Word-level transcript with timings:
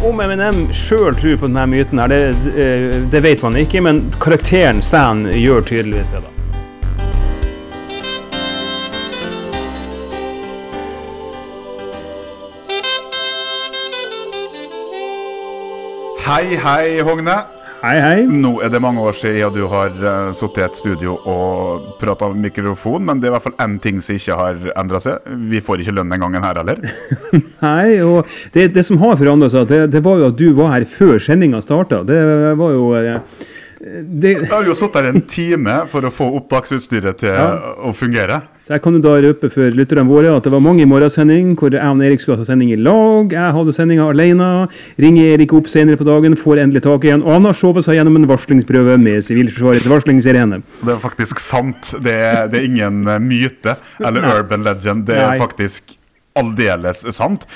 Om 0.00 0.20
Eminem 0.20 0.70
sjøl 0.72 1.12
tror 1.12 1.34
på 1.36 1.48
denne 1.50 1.66
myten, 1.68 1.98
her, 2.00 2.08
det, 2.08 3.00
det 3.12 3.20
vet 3.20 3.42
man 3.44 3.58
ikke, 3.60 3.82
men 3.84 3.98
karakteren 4.16 4.80
Stan 4.82 5.26
gjør 5.28 5.60
tydeligvis 5.68 6.14
det. 6.14 6.22
da. 6.24 6.36
Hei, 16.24 16.56
hei, 16.64 17.00
Hogne. 17.04 17.59
Hei, 17.80 17.96
hei. 17.96 18.24
Nå 18.28 18.58
er 18.60 18.68
det 18.68 18.76
mange 18.84 19.00
år 19.00 19.14
siden 19.16 19.54
du 19.54 19.62
har 19.72 19.94
uh, 20.04 20.32
sittet 20.36 20.58
i 20.60 20.64
et 20.66 20.74
studio 20.76 21.14
og 21.16 21.86
prata 21.96 22.26
mikrofon, 22.36 23.06
men 23.08 23.22
det 23.22 23.30
er 23.30 23.32
i 23.32 23.34
hvert 23.38 23.46
fall 23.46 23.54
én 23.64 23.78
ting 23.80 24.02
som 24.04 24.18
ikke 24.18 24.36
har 24.36 24.58
endra 24.74 25.00
seg. 25.00 25.30
Vi 25.48 25.62
får 25.64 25.80
ikke 25.80 25.94
lønn 25.96 26.12
den 26.12 26.20
gangen 26.20 26.44
her 26.44 26.60
heller. 26.60 26.82
Nei, 27.64 27.96
og 28.04 28.28
det, 28.52 28.66
det 28.74 28.84
som 28.84 29.00
har 29.00 29.16
forandra 29.16 29.48
seg, 29.54 29.64
det, 29.72 29.78
det 29.94 30.04
var 30.04 30.20
jo 30.20 30.28
at 30.28 30.36
du 30.36 30.50
var 30.58 30.74
her 30.74 30.84
før 30.92 31.16
sendinga 31.24 31.62
starta. 31.64 32.02
Det 32.04 32.20
var 32.60 32.76
jo 32.76 32.90
eh, 33.00 33.48
det, 33.80 34.30
Jeg 34.42 34.50
har 34.50 34.66
jo 34.68 34.74
sittet 34.76 35.00
her 35.00 35.06
en 35.08 35.22
time 35.24 35.74
for 35.88 36.04
å 36.04 36.10
få 36.12 36.26
opptaksutstyret 36.36 37.16
til 37.22 37.32
Ja. 37.32 37.74
å 37.80 37.94
fungere. 37.96 38.42
Så 38.60 38.74
jeg 38.74 38.82
kan 38.82 38.92
jo 38.92 39.00
da 39.00 39.14
røpe 39.24 39.48
for 39.50 39.70
lytterne 39.72 40.04
våre 40.06 40.36
at 40.36 40.44
det 40.44 40.52
var 40.52 40.60
mange 40.60 40.82
i 40.82 40.84
morgensending 40.84 41.54
hvor 41.56 41.72
jeg 41.72 41.80
og 41.80 42.02
Erik 42.04 42.20
skulle 42.20 42.36
ha 42.38 42.44
sending 42.44 42.70
i 42.72 42.76
lag. 42.76 43.32
Jeg 43.32 43.52
hadde 43.56 43.72
sendinga 43.74 44.08
alene. 44.10 44.68
Ringer 45.00 45.32
Erik 45.34 45.52
opp 45.56 45.66
senere 45.66 45.96
på 45.96 46.04
dagen, 46.04 46.36
får 46.36 46.60
endelig 46.60 46.82
tak 46.84 47.04
i 47.04 47.10
han. 47.10 47.22
Og 47.22 47.32
han 47.32 47.44
har 47.48 47.56
sovet 47.56 47.82
seg 47.84 47.96
gjennom 47.96 48.16
en 48.20 48.28
varslingsprøve 48.28 48.98
med 49.00 49.24
Sivilforsvarets 49.24 49.88
varslingssirene. 49.88 50.62
Det 50.84 50.94
er 50.94 51.00
faktisk 51.00 51.40
sant. 51.40 51.94
Det 52.02 52.12
er, 52.12 52.46
det 52.52 52.60
er 52.60 52.68
ingen 52.68 53.02
myte 53.26 53.76
eller 53.98 54.20
Nei. 54.20 54.36
urban 54.38 54.62
legend. 54.62 55.06
Det 55.06 55.16
er 55.16 55.30
Nei. 55.30 55.38
faktisk 55.40 55.96
aldeles 56.38 57.02
sant. 57.14 57.46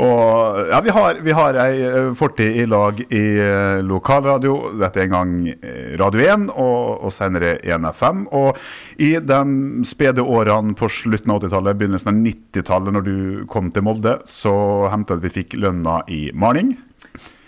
Og 0.00 0.58
ja, 0.70 0.80
vi 0.84 0.92
har, 0.94 1.20
vi 1.22 1.34
har 1.36 1.58
ei 1.64 1.82
eh, 1.86 2.08
fortid 2.18 2.58
i 2.62 2.66
lag 2.66 2.98
i 3.04 3.24
eh, 3.40 3.82
lokalradio. 3.86 4.56
Dette 4.80 5.02
er 5.02 5.08
en 5.08 5.14
gang 5.14 5.34
eh, 5.54 5.94
Radio 6.00 6.24
1, 6.24 6.48
og, 6.50 7.04
og 7.06 7.14
senere 7.14 7.56
1FM. 7.62 8.26
Og 8.34 8.58
i 9.02 9.14
de 9.22 9.40
spede 9.86 10.24
årene 10.24 10.74
på 10.78 10.90
slutten 10.90 11.34
av 11.34 11.42
80-tallet, 11.42 11.78
begynnelsen 11.80 12.10
av 12.10 12.22
90-tallet, 12.24 12.96
når 12.96 13.06
du 13.06 13.16
kom 13.50 13.70
til 13.74 13.86
Molde, 13.86 14.18
så 14.30 14.54
hendte 14.92 15.14
det 15.14 15.22
at 15.22 15.28
vi 15.28 15.36
fikk 15.42 15.58
lønna 15.60 16.00
i 16.10 16.26
Marning. 16.34 16.74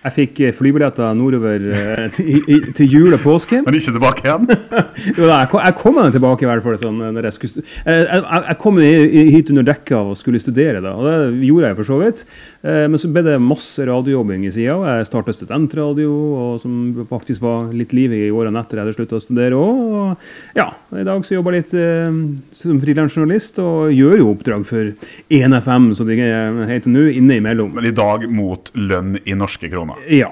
Jeg 0.06 0.14
fikk 0.14 0.40
eh, 0.46 0.54
flybilletter 0.54 1.16
nordover 1.18 1.64
eh, 1.74 2.04
til, 2.14 2.28
i, 2.46 2.58
til 2.78 2.92
jul 2.92 3.16
og 3.16 3.22
påske. 3.24 3.60
Men 3.66 3.78
ikke 3.78 3.96
tilbake 3.96 4.26
igjen. 4.26 4.46
Jo, 5.16 5.26
da, 5.28 5.42
jeg 5.42 5.50
kom, 5.52 5.60
jeg 5.60 5.76
kom 5.78 5.98
tilbake 6.12 6.44
i 6.44 6.48
hvert 6.48 6.64
fall 6.64 6.76
sånn 6.80 6.98
når 7.14 7.26
jeg 7.28 7.36
skulle 7.36 7.62
jeg, 7.62 8.04
jeg, 8.08 8.22
jeg 8.46 8.56
kom 8.62 8.78
hit 8.80 9.50
under 9.52 9.66
dekket 9.66 9.96
av 9.98 10.10
å 10.12 10.16
skulle 10.18 10.40
studere, 10.40 10.80
da, 10.84 10.92
og 10.96 11.06
det 11.06 11.46
gjorde 11.46 11.70
jeg 11.70 11.78
for 11.78 11.88
så 11.90 11.98
vidt. 12.00 12.22
Eh, 12.66 12.86
Men 12.90 13.00
så 13.00 13.10
ble 13.12 13.22
det 13.26 13.36
masse 13.42 13.86
radiojobbing 13.86 14.46
i 14.48 14.52
sida. 14.54 14.76
Jeg 14.96 15.08
starta 15.10 15.34
studentradio, 15.36 16.10
og 16.40 16.60
som 16.62 17.04
faktisk 17.10 17.44
var 17.44 17.70
litt 17.76 17.94
liv 17.96 18.14
i 18.16 18.22
årene 18.32 18.62
etter 18.62 18.80
jeg 18.80 18.86
hadde 18.86 18.96
slutta 18.96 19.20
å 19.20 19.24
studere 19.24 19.58
òg. 19.60 19.82
Og 20.00 20.58
ja, 20.58 20.68
i 20.96 21.06
dag 21.06 21.24
så 21.26 21.36
jobber 21.36 21.56
jeg 21.56 21.66
litt 21.66 21.76
eh, 21.82 22.20
som 22.56 22.80
frilansjournalist 22.82 23.60
og 23.62 23.92
gjør 23.94 24.22
jo 24.22 24.30
oppdrag 24.32 24.66
for 24.68 24.92
1FM, 25.32 25.90
som 25.98 26.10
det 26.10 26.18
heter 26.20 26.92
nå, 26.92 27.06
innimellom. 27.20 27.74
Men 27.76 27.90
i 27.90 27.94
dag 27.96 28.26
mot 28.32 28.72
lønn 28.76 29.16
i 29.24 29.36
norske 29.38 29.70
kroner. 29.72 29.95
Ja. 30.10 30.30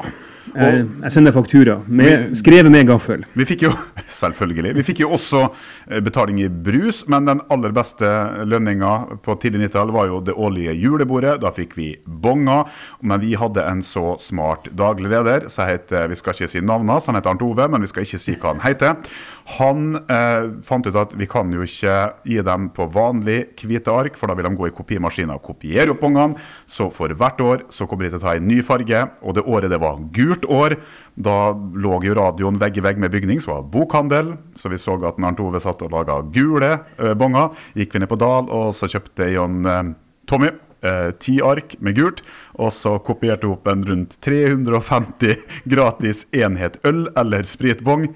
Jeg, 0.55 0.85
jeg 1.03 1.11
sender 1.11 1.35
faktura, 1.35 1.75
med, 1.89 2.29
vi, 2.31 2.37
skrevet 2.39 2.71
med 2.71 2.87
gaffel. 2.87 3.25
Vi 3.35 3.47
fikk 3.49 3.65
jo 3.67 3.73
selvfølgelig, 4.21 4.75
vi 4.77 4.85
fikk 4.87 5.01
jo 5.03 5.11
også 5.17 5.41
eh, 5.49 6.03
betaling 6.05 6.39
i 6.45 6.49
brus, 6.49 7.03
men 7.11 7.27
den 7.27 7.41
aller 7.51 7.75
beste 7.75 8.07
lønninga 8.47 8.93
på 9.25 9.35
tidlig 9.43 9.65
90-tall 9.65 9.95
var 9.97 10.11
jo 10.13 10.21
det 10.27 10.37
årlige 10.37 10.77
julebordet. 10.79 11.41
Da 11.43 11.51
fikk 11.55 11.75
vi 11.79 11.89
bonger. 12.05 12.71
Men 13.03 13.23
vi 13.25 13.35
hadde 13.39 13.65
en 13.67 13.83
så 13.85 14.15
smart 14.23 14.69
daglig 14.77 15.11
leder, 15.11 15.49
så 15.51 15.67
heter, 15.69 16.07
vi 16.13 16.19
skal 16.21 16.37
ikke 16.37 16.53
si 16.53 16.63
navnet 16.63 17.09
han 17.09 17.19
heter 17.19 17.33
Arnt 17.33 17.43
Ove, 17.43 17.67
men 17.71 17.83
vi 17.83 17.91
skal 17.91 18.07
ikke 18.07 18.23
si 18.23 18.37
hva 18.39 18.55
han 18.55 18.63
heter. 18.63 19.17
Han 19.45 19.99
eh, 20.09 20.47
fant 20.65 20.87
ut 20.89 20.97
at 20.97 21.13
vi 21.21 21.27
kan 21.29 21.51
jo 21.53 21.67
ikke 21.67 21.95
gi 22.25 22.39
dem 22.47 22.71
på 22.73 22.87
vanlig 22.93 23.43
hvite 23.61 23.93
ark, 23.93 24.17
for 24.17 24.31
da 24.31 24.37
vil 24.39 24.49
de 24.49 24.55
gå 24.57 24.71
i 24.71 24.75
kopimaskinen 24.75 25.35
og 25.37 25.45
kopiere 25.45 25.93
opp 25.93 26.01
bongene. 26.01 26.41
Så 26.67 26.89
for 26.95 27.13
hvert 27.13 27.43
år 27.45 27.67
så 27.75 27.89
kommer 27.89 28.07
de 28.07 28.15
til 28.15 28.23
å 28.23 28.25
ta 28.25 28.35
en 28.39 28.49
ny 28.49 28.63
farge, 28.65 29.05
og 29.21 29.37
det 29.37 29.45
året 29.45 29.73
det 29.73 29.83
var 29.83 30.01
gult 30.17 30.49
år, 30.49 30.79
da 31.15 31.39
lå 31.53 32.01
jo 32.03 32.17
radioen 32.17 32.59
vegg 32.59 32.81
i 32.81 32.87
vegg 32.89 33.05
med 33.05 33.13
bygning, 33.13 33.43
som 33.45 33.59
var 33.59 33.69
bokhandel. 33.75 34.35
Så 34.57 34.73
vi 34.73 34.81
så 34.81 34.97
at 35.05 35.21
Arnt 35.21 35.43
Ove 35.45 35.61
satt 35.63 35.85
og 35.85 35.93
laga 35.93 36.23
gule 36.35 36.73
eh, 36.97 37.13
bonger. 37.19 37.53
Gikk 37.77 37.95
vi 37.95 38.03
ned 38.03 38.11
på 38.11 38.21
Dal, 38.21 38.49
og 38.49 38.73
så 38.77 38.89
kjøpte 38.91 39.29
Jon 39.37 39.69
eh, 39.69 39.83
Tommy 40.31 40.55
eh, 40.85 41.11
ti 41.21 41.39
ark 41.45 41.77
med 41.85 41.99
gult, 41.99 42.23
og 42.61 42.73
så 42.75 42.97
kopierte 43.05 43.49
hun 43.49 43.57
opp 43.57 43.69
en 43.71 43.85
rundt 43.89 44.17
350 44.25 45.37
gratis 45.73 46.25
enhet 46.33 46.79
øl 46.87 47.07
eller 47.21 47.47
spritbong. 47.49 48.11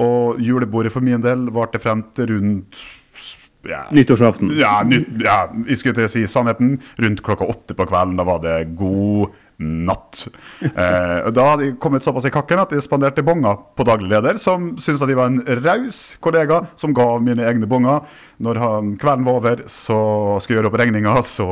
Og 0.00 0.40
julebordet 0.40 0.92
for 0.94 1.04
min 1.04 1.22
del 1.24 1.48
varte 1.52 1.80
frem 1.82 2.04
til 2.16 2.32
rundt 2.36 2.82
ja, 3.68 3.84
Nyttårsaften. 3.94 4.50
ja, 4.58 4.80
nytt, 4.86 5.10
ja, 5.22 5.44
jeg 5.68 5.78
skulle 5.78 6.00
til 6.00 6.08
å 6.08 6.10
si 6.10 6.24
sannheten. 6.30 6.76
Rundt 7.02 7.22
klokka 7.22 7.46
åtte 7.46 7.76
på 7.78 7.86
kvelden, 7.86 8.16
da 8.18 8.26
var 8.26 8.40
det 8.42 8.56
god 8.78 9.34
natt. 9.62 10.24
Eh, 10.62 11.28
da 11.34 11.44
hadde 11.50 11.66
jeg 11.66 11.76
kommet 11.82 12.04
såpass 12.06 12.24
i 12.26 12.32
kakken 12.32 12.60
at 12.62 12.70
jeg 12.72 12.84
spanderte 12.84 13.22
bonger 13.26 13.58
på 13.76 13.84
daglig 13.86 14.08
leder, 14.12 14.38
som 14.40 14.72
syntes 14.80 15.02
at 15.04 15.10
jeg 15.10 15.18
var 15.18 15.28
en 15.30 15.42
raus 15.62 16.00
kollega 16.22 16.62
som 16.80 16.94
ga 16.96 17.06
mine 17.22 17.44
egne 17.46 17.68
bonger. 17.68 18.06
Når 18.42 18.60
han, 18.62 18.92
kvelden 18.98 19.26
var 19.26 19.38
over, 19.40 19.62
så 19.70 19.98
skulle 20.40 20.56
jeg 20.56 20.62
gjøre 20.62 20.72
opp 20.72 20.78
regninga, 20.80 21.14
så 21.28 21.48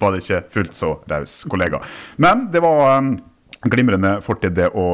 var 0.00 0.14
det 0.14 0.22
ikke 0.22 0.40
fullt 0.54 0.78
så 0.78 0.92
raus 1.10 1.42
kollega. 1.50 1.82
Men 2.22 2.48
det 2.54 2.62
var 2.64 2.82
eh, 2.96 3.10
glimrende 3.70 4.16
fortid 4.24 4.54
det 4.56 4.68
å, 4.76 4.84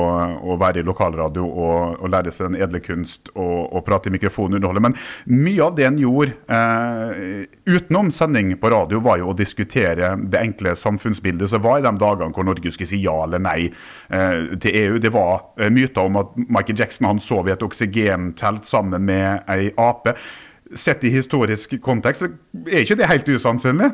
å 0.41 0.56
være 0.60 0.82
i 0.82 0.86
lokalradio 0.86 1.44
og, 1.47 1.97
og 2.00 2.12
lære 2.12 2.32
seg 2.34 2.50
den 2.50 2.60
edle 2.62 2.81
kunst 2.84 3.31
og, 3.34 3.70
og 3.72 3.84
prate 3.86 4.10
i 4.10 4.14
mikrofon 4.14 4.53
og 4.53 4.60
underholde. 4.60 4.84
Men 4.84 4.97
mye 5.31 5.66
av 5.66 5.76
det 5.78 5.86
en 5.88 6.00
gjorde 6.00 6.36
eh, 6.56 7.47
utenom 7.69 8.10
sending 8.14 8.54
på 8.60 8.72
radio, 8.72 9.00
var 9.04 9.20
jo 9.20 9.31
å 9.32 9.36
diskutere 9.36 10.12
det 10.31 10.41
enkle 10.41 10.75
samfunnsbildet 10.78 11.50
som 11.53 11.64
var 11.64 11.81
i 11.81 11.86
de 11.86 11.94
dagene 12.00 12.34
hvor 12.36 12.47
Norge 12.47 12.72
skulle 12.75 12.91
si 12.91 13.03
ja 13.04 13.16
eller 13.25 13.42
nei 13.42 13.58
eh, 13.69 14.56
til 14.60 14.81
EU. 14.84 15.02
Det 15.02 15.12
var 15.14 15.37
eh, 15.60 15.72
myter 15.72 16.06
om 16.06 16.20
at 16.22 16.34
Michael 16.47 16.81
Jackson 16.81 17.10
han 17.10 17.22
sov 17.22 17.48
i 17.48 17.54
et 17.54 17.66
oksygentelt 17.66 18.69
sammen 18.69 19.06
med 19.08 19.47
ei 19.50 19.70
ape. 19.81 20.16
Sett 20.78 21.02
i 21.04 21.12
historisk 21.12 21.81
kontekst 21.82 22.22
så 22.22 22.31
er 22.70 22.84
ikke 22.84 23.00
det 23.00 23.10
helt 23.10 23.31
usannsynlig. 23.32 23.91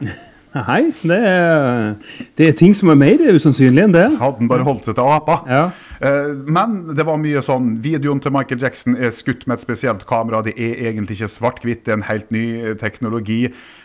Hei, 0.56 0.86
det 1.04 1.16
er, 1.20 1.96
det 2.38 2.46
er 2.48 2.54
ting 2.56 2.72
som 2.76 2.88
er 2.88 2.96
mer 2.96 3.20
usannsynlig 3.36 3.82
enn 3.84 3.92
det. 3.92 4.06
Hadde 4.16 4.38
han 4.40 4.48
bare 4.48 4.64
holdt 4.64 4.86
seg 4.88 4.96
til 4.96 5.10
apa. 5.12 5.34
Ja. 5.50 5.64
Eh, 6.00 6.30
Men 6.48 6.94
det 6.96 7.04
var 7.08 7.18
mye 7.20 7.42
sånn 7.44 7.74
Videoen 7.84 8.22
til 8.24 8.32
Michael 8.32 8.62
Jackson 8.62 8.96
er 8.96 9.12
skutt 9.12 9.44
med 9.48 9.58
et 9.58 9.64
spesielt 9.66 10.06
kamera. 10.08 10.40
Det 10.46 10.54
er 10.56 10.88
egentlig 10.88 11.18
ikke 11.18 11.28
svart-hvitt, 11.34 11.82
det 11.84 11.92
er 11.92 11.98
en 11.98 12.06
helt 12.08 12.30
ny 12.32 12.44
eh, 12.62 12.76
teknologi. 12.80 13.42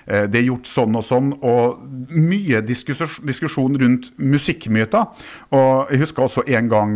Eh, 0.08 0.28
Det 0.32 0.40
er 0.40 0.48
gjort 0.48 0.70
sånn 0.72 0.96
og 0.96 1.04
sånn. 1.04 1.34
Og 1.44 1.82
mye 2.16 2.62
diskus 2.64 3.04
diskusjon 3.28 3.76
rundt 3.82 4.12
musikkmyter. 4.18 5.12
Og 5.52 5.92
jeg 5.92 6.06
husker 6.06 6.24
også 6.24 6.46
en 6.48 6.70
gang 6.72 6.96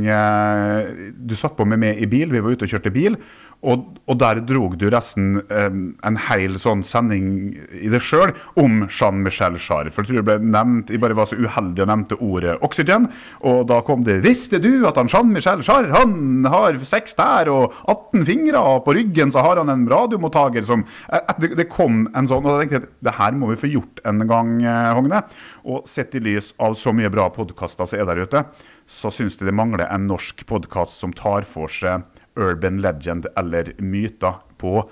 du 1.20 1.36
satt 1.36 1.58
på 1.58 1.66
med 1.68 1.80
meg 1.84 2.00
i 2.00 2.08
bil, 2.08 2.32
vi 2.32 2.40
var 2.40 2.56
ute 2.56 2.64
og 2.68 2.72
kjørte 2.72 2.94
bil. 2.96 3.18
Og, 3.66 3.86
og 4.06 4.18
der 4.22 4.42
drog 4.46 4.76
du 4.78 4.88
resten 4.94 5.40
eh, 5.50 5.70
en 6.06 6.18
hel 6.28 6.58
sånn 6.62 6.84
sending 6.86 7.56
i 7.74 7.90
det 7.90 8.02
sjøl 8.04 8.34
om 8.62 8.84
Jean-Michel 8.92 9.58
Jarre. 9.58 9.94
For 9.94 10.04
jeg 10.04 10.12
tror 10.12 10.20
det 10.20 10.26
ble 10.28 10.52
nevnt, 10.54 10.92
jeg 10.94 11.02
bare 11.02 11.18
var 11.18 11.30
så 11.32 11.40
uheldig 11.40 11.86
og 11.86 11.90
nevnte 11.90 12.20
ordet 12.22 12.58
oksygen. 12.66 13.08
Og 13.48 13.66
da 13.72 13.80
kom 13.86 14.04
det 14.06 14.22
'Visste 14.26 14.60
du 14.62 14.86
at 14.88 15.00
han 15.00 15.10
Jean-Michel 15.10 15.64
Jarre 15.66 15.94
han 15.96 16.46
har 16.46 16.78
seks 16.86 17.18
tær 17.18 17.50
og 17.50 17.74
18 17.88 18.26
fingre, 18.28 18.64
på 18.86 18.96
ryggen 18.96 19.32
så 19.34 19.44
har 19.46 19.58
han 19.58 19.70
en 19.70 19.88
radiomottaker 19.90 20.66
som 20.66 20.86
eh, 21.10 21.20
eh, 21.20 21.36
det, 21.42 21.56
det 21.60 21.70
kom 21.72 22.06
en 22.14 22.30
sånn, 22.30 22.46
og 22.46 22.52
da 22.52 22.62
tenkte 22.62 22.80
jeg 22.80 22.86
at 22.86 22.94
det 23.08 23.18
her 23.20 23.38
må 23.40 23.52
vi 23.52 23.60
få 23.60 23.72
gjort 23.72 24.02
en 24.06 24.26
gang, 24.30 24.56
eh, 24.64 24.94
Hogne. 24.96 25.24
Og 25.66 25.90
sett 25.90 26.16
i 26.16 26.22
lys 26.24 26.54
av 26.62 26.78
så 26.80 26.94
mye 26.96 27.12
bra 27.14 27.30
podkaster 27.34 27.90
som 27.90 28.00
er 28.00 28.10
der 28.10 28.26
ute, 28.26 28.46
så 28.86 29.10
syns 29.14 29.40
jeg 29.40 29.50
det 29.50 29.58
mangler 29.58 29.88
en 29.90 30.06
norsk 30.10 30.46
podkast 30.46 31.00
som 31.02 31.14
tar 31.16 31.48
for 31.50 31.72
seg 31.72 32.06
urban 32.36 32.82
legend 32.84 33.28
eller 33.38 33.74
myter 33.80 34.42
på 34.58 34.90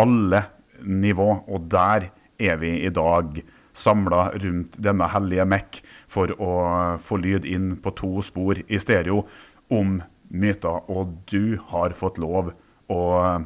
alle 0.00 0.44
nivå. 0.82 1.30
Og 1.46 1.68
der 1.70 2.10
er 2.40 2.56
vi 2.60 2.76
i 2.84 2.92
dag 2.94 3.42
samla 3.76 4.30
rundt 4.42 4.76
denne 4.82 5.08
hellige 5.12 5.46
mekk 5.48 5.80
for 6.10 6.32
å 6.36 6.54
få 7.02 7.20
lyd 7.22 7.46
inn 7.48 7.76
på 7.80 7.94
to 7.98 8.24
spor 8.26 8.60
i 8.66 8.80
stereo 8.82 9.24
om 9.70 10.00
myter. 10.28 10.82
Og 10.90 11.14
du 11.30 11.60
har 11.70 11.96
fått 11.98 12.18
lov 12.20 12.52
å 12.90 13.00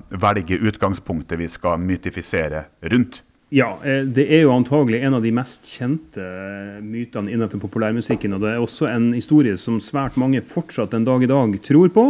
velge 0.09 0.57
utgangspunktet 0.57 1.39
vi 1.41 1.51
skal 1.53 1.83
mytifisere 1.83 2.67
rundt. 2.93 3.23
Ja, 3.55 3.77
eh, 3.87 4.03
det 4.11 4.25
er 4.35 4.45
jo 4.45 4.55
antagelig 4.55 4.99
en 5.07 5.15
av 5.15 5.23
de 5.23 5.31
mest 5.35 5.69
kjente 5.71 6.23
eh, 6.23 6.81
mytene 6.83 7.31
innenfor 7.31 7.63
populærmusikken. 7.63 8.35
Og 8.35 8.43
det 8.43 8.55
er 8.55 8.63
også 8.63 8.89
en 8.91 9.13
historie 9.15 9.55
som 9.61 9.79
svært 9.83 10.19
mange 10.19 10.43
fortsatt 10.43 10.97
en 10.97 11.07
dag 11.07 11.23
i 11.23 11.31
dag 11.31 11.55
tror 11.63 11.93
på. 11.95 12.09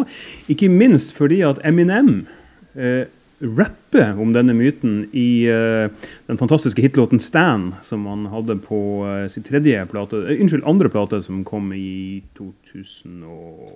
Ikke 0.48 0.72
minst 0.72 1.12
fordi 1.18 1.42
at 1.44 1.60
Eminem 1.68 2.22
eh, 2.72 3.04
rapper 3.44 4.20
om 4.20 4.32
denne 4.32 4.54
myten 4.56 5.02
i 5.12 5.44
eh, 5.50 5.92
den 6.26 6.38
fantastiske 6.40 6.82
hitlåten 6.82 7.20
'Stan', 7.20 7.74
som 7.82 8.06
han 8.06 8.26
hadde 8.32 8.56
på 8.64 9.04
eh, 9.04 9.28
sin 9.28 9.44
tredje 9.44 9.84
plate, 9.90 10.16
uh, 10.16 10.40
unnskyld, 10.40 10.64
andre 10.64 10.88
plate, 10.88 11.20
som 11.22 11.44
kom 11.44 11.72
i 11.76 12.22
2000 12.38 13.24
og... 13.28 13.68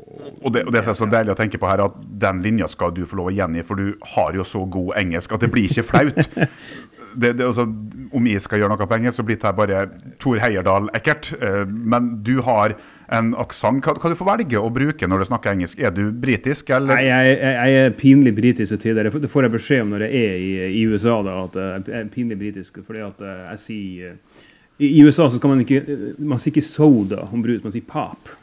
Og 0.43 0.53
det, 0.53 0.64
og 0.64 0.73
det 0.73 0.81
er 0.81 0.94
så 0.94 1.11
deilig 1.11 1.35
å 1.35 1.38
tenke 1.38 1.61
på 1.61 1.69
her, 1.69 1.85
at 1.85 1.99
den 1.99 2.43
linja 2.43 2.69
skal 2.69 2.94
du 2.97 3.05
få 3.06 3.21
lov 3.21 3.32
å 3.32 3.35
gjengi, 3.35 3.67
for 3.67 3.76
du 3.76 3.93
har 4.14 4.32
jo 4.32 4.47
så 4.47 4.64
god 4.64 4.94
engelsk 5.03 5.37
at 5.37 5.44
det 5.44 5.53
blir 5.53 5.69
ikke 5.69 5.87
flaut. 5.91 6.38
det, 7.15 7.33
det, 7.39 7.47
altså, 7.47 7.65
om 8.13 8.29
jeg 8.29 8.43
skal 8.45 8.63
gjøre 8.63 8.75
noe 8.75 8.89
på 8.89 8.99
engelsk, 8.99 9.21
så 9.21 9.27
blir 9.27 9.41
det 9.41 9.57
bare 9.57 9.83
Tor 10.21 10.41
Heierdal 10.43 10.89
ekkelt. 10.97 11.33
Men 11.69 12.17
du 12.27 12.39
har 12.47 12.77
en 13.15 13.31
aksent. 13.41 13.85
Hva, 13.85 13.95
hva 13.97 14.11
du 14.13 14.17
får 14.19 14.29
velge 14.29 14.61
å 14.61 14.71
bruke 14.73 15.09
når 15.09 15.23
du 15.23 15.29
snakker 15.31 15.55
engelsk? 15.55 15.81
Er 15.81 15.95
du 15.95 16.09
britisk, 16.13 16.73
eller? 16.75 16.99
Nei, 16.99 17.07
jeg, 17.07 17.37
jeg, 17.39 17.55
jeg 17.57 17.87
er 17.87 17.95
pinlig 17.97 18.35
britisk 18.37 18.75
til 18.75 18.83
tider. 18.83 19.09
Det 19.09 19.31
får 19.33 19.47
jeg 19.47 19.55
beskjed 19.55 19.85
om 19.85 19.95
når 19.95 20.07
jeg 20.07 20.27
er 20.27 20.43
i, 20.43 20.51
i 20.81 20.85
USA, 20.91 21.19
da, 21.25 21.39
at 21.47 21.89
jeg 21.89 21.97
er 22.03 22.13
pinlig 22.13 22.39
britisk. 22.41 22.83
fordi 22.87 23.05
at 23.07 23.25
eh, 23.25 23.47
jeg 23.53 23.63
sier 23.65 24.11
eh, 24.13 24.45
I, 24.79 24.93
USA 25.05 25.29
så 25.29 25.41
kan 25.43 25.55
man 25.55 25.65
ikke 25.65 25.81
man 26.19 26.39
sier 26.39 26.53
ikke 26.53 26.67
soda 26.69 27.25
om 27.33 27.43
brus, 27.45 27.65
man 27.65 27.75
sier 27.75 27.87
pop. 27.89 28.35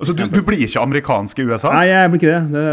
Altså, 0.00 0.14
du, 0.16 0.22
du, 0.32 0.40
blir 0.44 0.62
ikke 0.64 0.80
amerikansk 0.80 1.42
i 1.42 1.44
USA? 1.44 1.70
Nei, 1.74 1.88
jeg 1.90 2.10
blir 2.12 2.20
ikke 2.22 2.30
det. 2.30 2.44
det, 2.54 2.68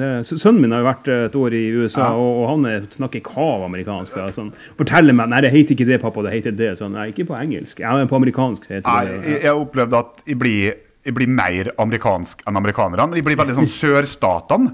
det 0.00 0.38
sønnen 0.40 0.62
min 0.64 0.72
har 0.72 0.80
jo 0.80 0.86
vært 0.86 1.10
et 1.12 1.34
år 1.36 1.56
i 1.58 1.60
USA, 1.76 2.06
ja. 2.06 2.12
og, 2.16 2.30
og, 2.40 2.46
han 2.48 2.86
snakker 2.94 3.20
kav 3.26 3.66
amerikansk. 3.66 4.14
Da, 4.16 4.30
sånn, 4.32 4.48
forteller 4.78 5.16
meg 5.18 5.28
nei, 5.34 5.42
det 5.44 5.50
heter 5.52 5.76
ikke 5.76 5.88
det, 5.90 5.98
pappa, 6.00 6.24
det 6.24 6.32
heter 6.32 6.54
det. 6.56 6.70
Sånn, 6.80 6.96
nei, 6.96 7.10
ikke 7.12 7.26
på 7.28 7.36
engelsk. 7.36 7.82
Ja, 7.84 7.92
men 7.98 8.08
på 8.08 8.16
amerikansk 8.16 8.70
heter 8.70 8.88
nei, 8.88 9.02
det. 9.10 9.18
Jeg, 9.26 9.42
jeg 9.44 9.60
opplevde 9.66 10.00
at 10.00 10.24
jeg 10.32 10.38
blir, 10.40 10.78
jeg 11.04 11.16
blir 11.18 11.34
mer 11.42 11.68
amerikansk 11.82 12.46
enn 12.48 12.60
amerikanerne. 12.62 13.20
Jeg 13.20 13.26
blir 13.26 13.40
veldig 13.42 13.58
sånn 13.60 13.70
sørstatene. 13.82 14.72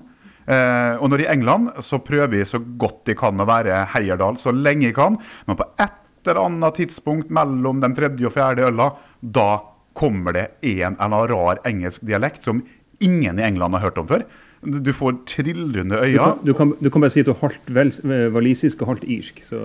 Eh, 0.48 0.94
og 1.02 1.10
når 1.12 1.24
i 1.24 1.32
England 1.34 1.82
så 1.84 1.98
prøver 2.00 2.38
jeg 2.38 2.48
så 2.48 2.60
godt 2.80 3.10
jeg 3.10 3.18
kan 3.20 3.42
å 3.42 3.48
være 3.48 3.82
Heierdal 3.92 4.38
så 4.40 4.54
lenge 4.54 4.86
jeg 4.86 4.96
kan, 4.96 5.18
men 5.50 5.58
på 5.58 5.66
et 5.76 5.98
eller 6.28 6.40
annet 6.46 6.78
tidspunkt 6.78 7.34
mellom 7.34 7.82
den 7.82 7.96
tredje 7.96 8.30
og 8.30 8.32
fjerde 8.34 8.70
øla, 8.70 8.88
da 9.20 9.50
kommer 9.98 10.36
det 10.36 10.44
en 10.62 10.94
eller 10.94 11.06
annen 11.06 11.30
rar 11.32 11.62
engelsk 11.68 12.04
dialekt 12.06 12.46
som 12.46 12.62
ingen 13.04 13.38
i 13.38 13.46
England 13.46 13.74
har 13.78 13.88
hørt 13.88 13.98
om 13.98 14.08
før. 14.08 14.24
Du 14.58 14.90
får 14.92 15.20
trillende 15.30 16.00
øyne. 16.02 16.32
Du 16.42 16.52
kan, 16.54 16.72
du, 16.74 16.86
du 16.86 16.90
kan, 16.90 17.02
bare 17.02 17.14
si 17.14 17.22
at 17.22 17.28
du 17.28 17.34
er 17.34 17.42
halvt 17.44 18.00
walisisk 18.34 18.82
og 18.82 18.94
halvt 18.94 19.04
irsk. 19.06 19.42
Så... 19.46 19.60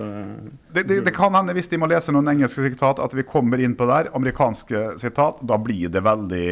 Det, 0.74 0.84
det, 0.86 1.00
det, 1.08 1.14
kan 1.16 1.34
hende, 1.34 1.54
hvis 1.56 1.70
de 1.72 1.80
må 1.82 1.88
lese 1.90 2.14
noen 2.14 2.30
engelske 2.30 2.62
sitat, 2.62 3.02
at 3.02 3.16
vi 3.16 3.26
kommer 3.26 3.58
inn 3.58 3.74
på 3.74 3.88
der. 3.90 4.12
Amerikanske 4.14 4.92
sitat. 5.02 5.42
Da 5.42 5.58
blir 5.58 5.90
det 5.90 6.04
veldig 6.04 6.50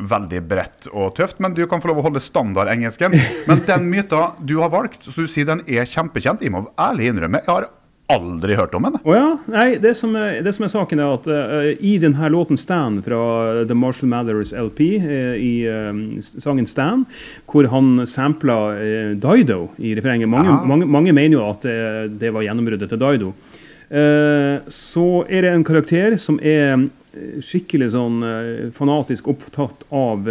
veldig 0.00 0.40
bredt 0.46 0.86
og 0.94 1.16
tøft, 1.16 1.40
men 1.42 1.52
du 1.52 1.64
kan 1.68 1.82
få 1.82 1.90
lov 1.90 2.00
å 2.00 2.04
holde 2.06 2.22
standardengelsken. 2.22 3.16
Men 3.50 3.64
den 3.66 3.88
myta 3.90 4.30
du 4.38 4.54
har 4.62 4.70
valgt, 4.72 5.02
så 5.04 5.26
du 5.26 5.28
sier 5.28 5.48
den 5.48 5.64
er 5.66 5.88
kjempekjent. 5.88 6.44
Jeg 6.46 6.54
må 6.54 6.62
ærlig 6.80 7.10
innrømme, 7.10 7.42
jeg 7.42 7.50
har 7.50 7.66
aldri 8.10 8.56
hørt 8.58 8.74
om 8.74 8.86
henne. 8.86 9.00
Oh 9.06 9.14
ja, 9.14 9.28
nei, 9.50 9.66
det 9.82 9.94
som, 9.98 10.14
er, 10.18 10.40
det 10.44 10.52
som 10.56 10.66
er 10.66 10.72
saken, 10.72 11.02
er 11.02 11.14
at 11.14 11.28
uh, 11.30 11.70
i 11.76 11.96
denne 12.02 12.30
låten 12.32 12.58
'Stand' 12.58 13.04
fra 13.06 13.20
The 13.68 13.76
Marshall 13.76 14.10
Mathers 14.10 14.52
LP, 14.52 14.80
uh, 14.98 15.06
eh, 15.06 15.34
i 15.38 15.54
uh, 15.68 16.20
sangen 16.20 16.66
'Stand', 16.66 17.06
hvor 17.50 17.70
han 17.70 18.06
sampla 18.06 18.58
Dido 19.14 19.70
i 19.78 19.94
refrenget 19.94 20.28
mange, 20.28 20.52
mange, 20.66 20.86
mange, 20.86 21.12
mener 21.12 21.38
jo 21.38 21.48
at 21.48 21.64
det 22.20 22.30
var 22.32 22.44
gjennombruddet 22.44 22.88
til 22.88 22.98
Dido. 23.00 23.32
så 24.70 25.24
er 25.28 25.42
det 25.42 25.50
en 25.50 25.64
karakter 25.64 26.16
som 26.16 26.38
er 26.38 26.86
skikkelig 27.42 27.90
sånn 27.90 28.22
fanatisk 28.76 29.26
opptatt 29.32 29.82
av 29.90 30.28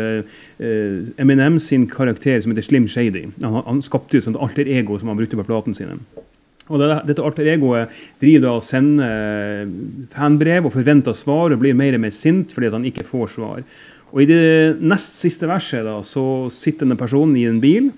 Eminem 1.19 1.59
sin 1.59 1.83
karakter 1.91 2.39
som 2.39 2.53
heter 2.53 2.63
Slim 2.63 2.87
Shady. 2.87 3.25
Han, 3.43 3.59
han 3.65 3.81
skapte 3.83 4.15
jo 4.15 4.23
et 4.23 4.29
sånt 4.29 4.39
alter 4.39 4.67
ego 4.67 4.97
som 4.97 5.11
han 5.11 5.19
brukte 5.19 5.35
på 5.35 5.47
platene 5.49 5.75
sine. 5.75 5.99
Og 6.69 6.81
det, 6.81 6.89
Dette 7.09 7.25
alter 7.25 7.49
egoet 7.49 7.93
driver 8.21 8.45
da 8.45 8.55
og 8.57 8.65
sender 8.65 9.69
fanbrev 10.13 10.67
og 10.69 10.75
forventer 10.75 11.17
svar 11.17 11.53
og 11.53 11.61
blir 11.61 11.77
mer 11.77 11.97
og 11.97 12.03
mer 12.05 12.13
sint 12.15 12.53
fordi 12.55 12.71
han 12.73 12.85
ikke 12.89 13.07
får 13.07 13.33
svar. 13.37 13.63
Og 14.09 14.23
I 14.23 14.29
det 14.29 14.81
nest 14.81 15.19
siste 15.21 15.49
verset 15.49 15.85
da, 15.85 15.99
så 16.05 16.49
sitter 16.53 16.85
denne 16.85 16.97
personen 16.99 17.35
i 17.37 17.45
en 17.49 17.61
bil. 17.61 17.91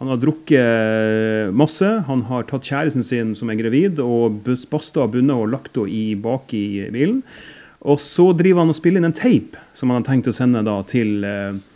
Han 0.00 0.08
har 0.08 0.20
drukket 0.20 1.52
masse. 1.52 1.88
Han 2.08 2.24
har 2.30 2.46
tatt 2.48 2.68
kjæresten 2.68 3.04
sin 3.04 3.34
som 3.36 3.52
er 3.52 3.58
gravid, 3.60 4.00
og 4.00 4.40
basta 4.72 5.04
bundet 5.04 5.36
og 5.36 5.50
lagt 5.52 5.76
henne 5.76 6.16
bak 6.24 6.54
i 6.56 6.86
bilen. 6.92 7.20
Og 7.84 8.00
så 8.00 8.30
driver 8.36 8.64
han 8.64 8.72
og 8.72 8.76
spiller 8.76 9.00
inn 9.00 9.08
en 9.08 9.16
tape 9.16 9.60
som 9.76 9.92
han 9.92 10.00
har 10.00 10.08
tenkt 10.08 10.32
å 10.32 10.36
sende 10.36 10.64
da 10.64 10.78
til 10.88 11.24
eh, 11.24 11.52
Eh, 11.52 11.69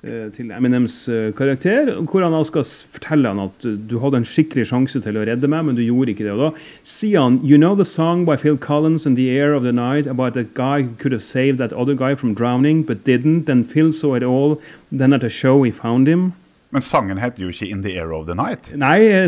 til 0.00 0.48
Eminems 0.56 0.94
eh, 1.12 1.28
karakter, 1.36 1.90
hvor 2.08 2.24
han 2.24 2.44
skal 2.48 2.64
fortelle 2.64 3.28
han 3.28 3.42
at 3.42 3.66
du 3.90 3.98
hadde 4.00 4.22
en 4.22 4.24
skikkelig 4.24 4.70
sjanse 4.70 5.02
til 5.04 5.18
å 5.20 5.24
redde 5.28 5.50
meg, 5.50 5.66
men 5.66 5.76
du 5.76 5.82
gjorde 5.84 6.14
ikke 6.14 6.24
det. 6.24 6.32
Og 6.32 6.40
da 6.40 6.50
sier 6.88 7.20
han 7.20 7.40
You 7.44 7.58
know 7.60 7.74
the 7.76 7.84
song 7.84 8.24
by 8.24 8.38
Phil 8.40 8.56
Collins 8.56 9.04
in 9.04 9.14
the 9.14 9.28
air 9.28 9.52
of 9.52 9.62
the 9.62 9.72
night 9.76 10.06
about 10.06 10.32
that 10.34 10.54
guy 10.54 10.80
who 10.82 10.96
could 10.96 11.12
have 11.12 11.22
saved 11.22 11.58
that 11.58 11.74
other 11.74 11.94
guy 11.94 12.14
from 12.14 12.34
drowning, 12.34 12.82
but 12.82 13.04
didn't, 13.04 13.44
then 13.44 13.64
Phil 13.64 13.92
saw 13.92 14.14
it 14.14 14.24
all, 14.24 14.60
then 14.90 15.12
at 15.12 15.24
a 15.24 15.28
show 15.28 15.62
he 15.62 15.70
found 15.70 16.08
him. 16.08 16.32
Men 16.70 16.82
sangen 16.82 17.18
heter 17.18 17.42
jo 17.42 17.48
ikke 17.50 17.66
'In 17.66 17.82
the 17.82 17.96
Air 17.98 18.12
of 18.14 18.26
the 18.26 18.34
Night'. 18.34 18.70
Nei, 18.76 19.26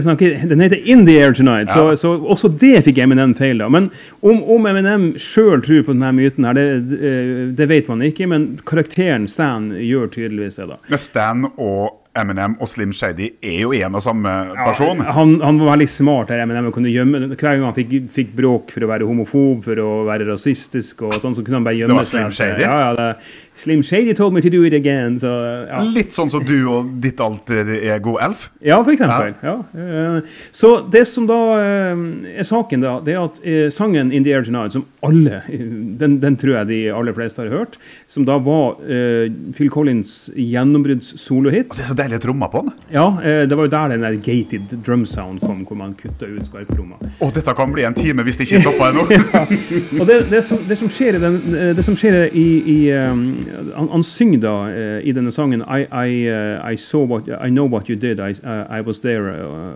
den 0.49 0.61
heter 0.61 0.77
'In 0.77 1.07
the 1.07 1.19
Air 1.19 1.33
Tonight'. 1.33 1.73
Ja. 1.75 1.75
Så, 1.75 1.97
så, 1.97 2.13
også 2.19 2.49
det 2.49 2.85
fikk 2.85 2.99
Eminem 2.99 3.35
feil. 3.35 3.59
da. 3.59 3.69
Men 3.69 3.91
om, 4.23 4.43
om 4.45 4.67
Eminem 4.67 5.15
sjøl 5.19 5.63
tror 5.63 5.83
på 5.83 5.93
denne 5.93 6.13
myten, 6.13 6.45
her, 6.45 6.53
det, 6.53 7.57
det, 7.59 7.69
vet 7.69 7.89
man 7.89 8.03
ikke. 8.03 8.27
Men 8.27 8.61
karakteren 8.67 9.27
Stan 9.29 9.73
gjør 9.75 10.07
tydeligvis 10.07 10.57
det. 10.57 10.69
da. 10.69 10.79
Med 10.89 11.01
Stan 11.01 11.47
og 11.57 12.02
Eminem 12.13 12.59
og 12.61 12.69
Slim 12.69 12.91
Shady 12.93 13.31
er 13.41 13.63
jo 13.63 13.71
en 13.73 13.97
og 13.97 14.03
samme 14.05 14.33
person. 14.59 15.01
Ja, 15.01 15.15
han, 15.17 15.39
han, 15.41 15.61
var 15.63 15.73
veldig 15.73 15.89
smart. 15.89 16.33
her, 16.33 16.43
Eminem 16.45 16.69
kunne 16.75 16.93
gjemme, 16.93 17.23
Hver 17.33 17.55
gang 17.55 17.65
han 17.65 17.77
fikk, 17.77 17.95
fikk, 18.13 18.35
bråk 18.37 18.75
for 18.75 18.85
å 18.85 18.91
være 18.91 19.09
homofob, 19.09 19.63
for 19.65 19.81
å 19.81 19.93
være 20.09 20.29
rasistisk, 20.29 21.07
og 21.09 21.17
sånn, 21.23 21.39
så 21.39 21.45
kunne 21.47 21.63
han 21.63 21.71
bare 21.71 21.81
gjemme 21.81 22.05
seg. 22.05 22.21
Det 22.21 22.27
var 22.27 22.37
Slim 22.37 22.37
Shady? 22.37 22.67
Ja, 22.67 22.77
ja, 22.83 22.93
det, 22.99 23.41
Slim 23.63 23.83
Shady 23.85 24.15
told 24.17 24.33
me 24.33 24.41
to 24.41 24.51
do 24.51 24.63
it 24.65 24.73
again. 24.75 25.19
Så, 25.21 25.29
ja. 25.69 25.83
Litt 25.85 26.15
sånn 26.17 26.31
som 26.33 26.45
du 26.45 26.57
og 26.73 26.89
ditt 27.05 27.21
alter 27.23 27.69
ego 27.77 28.17
Elf? 28.21 28.47
Ja, 28.65 28.79
for 28.81 28.95
eksempel. 28.95 29.35
Ja. 29.45 29.55
Ja. 29.77 30.23
Så 30.57 30.71
det 30.91 31.05
som 31.11 31.29
da 31.29 31.39
eh, 31.61 32.05
er 32.41 32.49
saken, 32.49 32.83
da, 32.83 32.97
det 33.05 33.15
er 33.15 33.21
at 33.23 33.41
eh, 33.45 33.67
sangen 33.73 34.11
'In 34.11 34.25
the 34.25 34.33
Air 34.35 34.49
Tonight', 34.49 34.75
som 34.75 34.87
alle, 35.05 35.43
den, 36.01 36.19
den, 36.25 36.39
tror 36.41 36.57
jeg 36.63 36.71
de 36.73 36.81
aller 36.97 37.17
fleste 37.17 37.45
har 37.45 37.53
hørt, 37.53 37.77
som 38.09 38.27
da 38.29 38.39
var 38.43 38.81
Phil 38.83 39.71
Collins' 39.71 40.33
gjennombrudds-solohit 40.33 41.77
er 42.02 42.02
deilige 42.03 42.23
trommer 42.27 42.51
på 42.53 42.65
den. 42.67 42.75
Ja, 42.93 43.07
uh, 43.09 43.43
det 43.49 43.57
var 43.59 43.69
jo 43.69 43.73
der 43.73 43.95
den 43.95 44.05
der 44.07 44.19
gated 44.19 44.77
drum 44.87 45.07
sound 45.07 45.41
kom, 45.41 45.63
hvor 45.69 45.79
man 45.79 45.95
kutta 45.99 46.29
ut 46.29 46.45
skarptromma. 46.47 46.99
Å, 47.23 47.31
dette 47.35 47.55
kan 47.57 47.73
bli 47.73 47.87
en 47.89 47.97
time 47.97 48.27
hvis 48.27 48.41
det 48.41 48.49
ikke 48.49 48.63
stopper 48.67 48.91
ennå! 48.91 49.07
ja. 49.17 49.45
Og 50.01 50.07
det, 50.09 50.19
det, 50.33 50.43
som, 50.47 50.61
det, 50.69 50.79
som, 50.81 50.91
skjer, 50.93 51.21
den, 51.23 51.41
det 51.77 51.87
som 51.87 51.97
skjer 51.99 52.27
i, 52.29 52.47
i 52.75 52.79
um, 52.93 53.25
han, 53.77 53.91
han, 53.97 54.07
synger 54.07 54.45
da 54.45 54.55
uh, 54.69 54.99
i 55.01 55.15
denne 55.15 55.33
sangen 55.35 55.63
I, 55.65 55.85
I, 55.87 56.23
uh, 56.29 56.73
I, 56.73 56.77
what, 57.07 57.29
I, 57.39 57.49
know 57.49 57.67
what 57.67 57.89
you 57.89 57.97
did, 57.97 58.21
I, 58.21 58.35
uh, 58.43 58.83
was 58.87 59.01
there. 59.01 59.33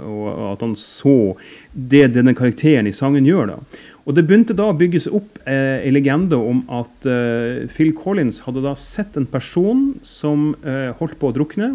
og 0.06 0.52
at 0.52 0.60
han 0.64 0.74
så 0.76 1.36
det 1.72 2.08
denne 2.14 2.34
karakteren 2.36 2.88
i 2.88 2.94
sangen 2.94 3.26
gjør. 3.28 3.52
da. 3.54 3.84
Og 4.06 4.14
Det 4.14 4.22
begynte 4.26 4.54
da 4.54 4.68
å 4.70 4.76
bygges 4.76 5.08
opp 5.10 5.40
eh, 5.50 5.82
en 5.82 5.94
legende 5.94 6.38
om 6.38 6.62
at 6.72 7.08
eh, 7.10 7.66
Phil 7.74 7.90
Collins 7.96 8.38
hadde 8.44 8.62
da 8.62 8.76
sett 8.78 9.18
en 9.18 9.26
person 9.26 9.88
som 10.06 10.52
eh, 10.62 10.92
holdt 10.98 11.18
på 11.18 11.30
å 11.30 11.34
drukne. 11.34 11.74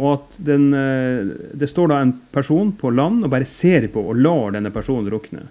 Og 0.00 0.12
at 0.14 0.36
den, 0.40 0.72
eh, 0.74 1.32
det 1.52 1.68
står 1.68 1.90
da 1.92 2.00
en 2.00 2.14
person 2.32 2.72
på 2.72 2.90
land 2.94 3.24
og 3.24 3.32
bare 3.32 3.48
ser 3.48 3.88
på 3.92 4.04
og 4.08 4.16
lar 4.16 4.54
denne 4.54 4.72
personen 4.72 5.08
drukne. 5.10 5.46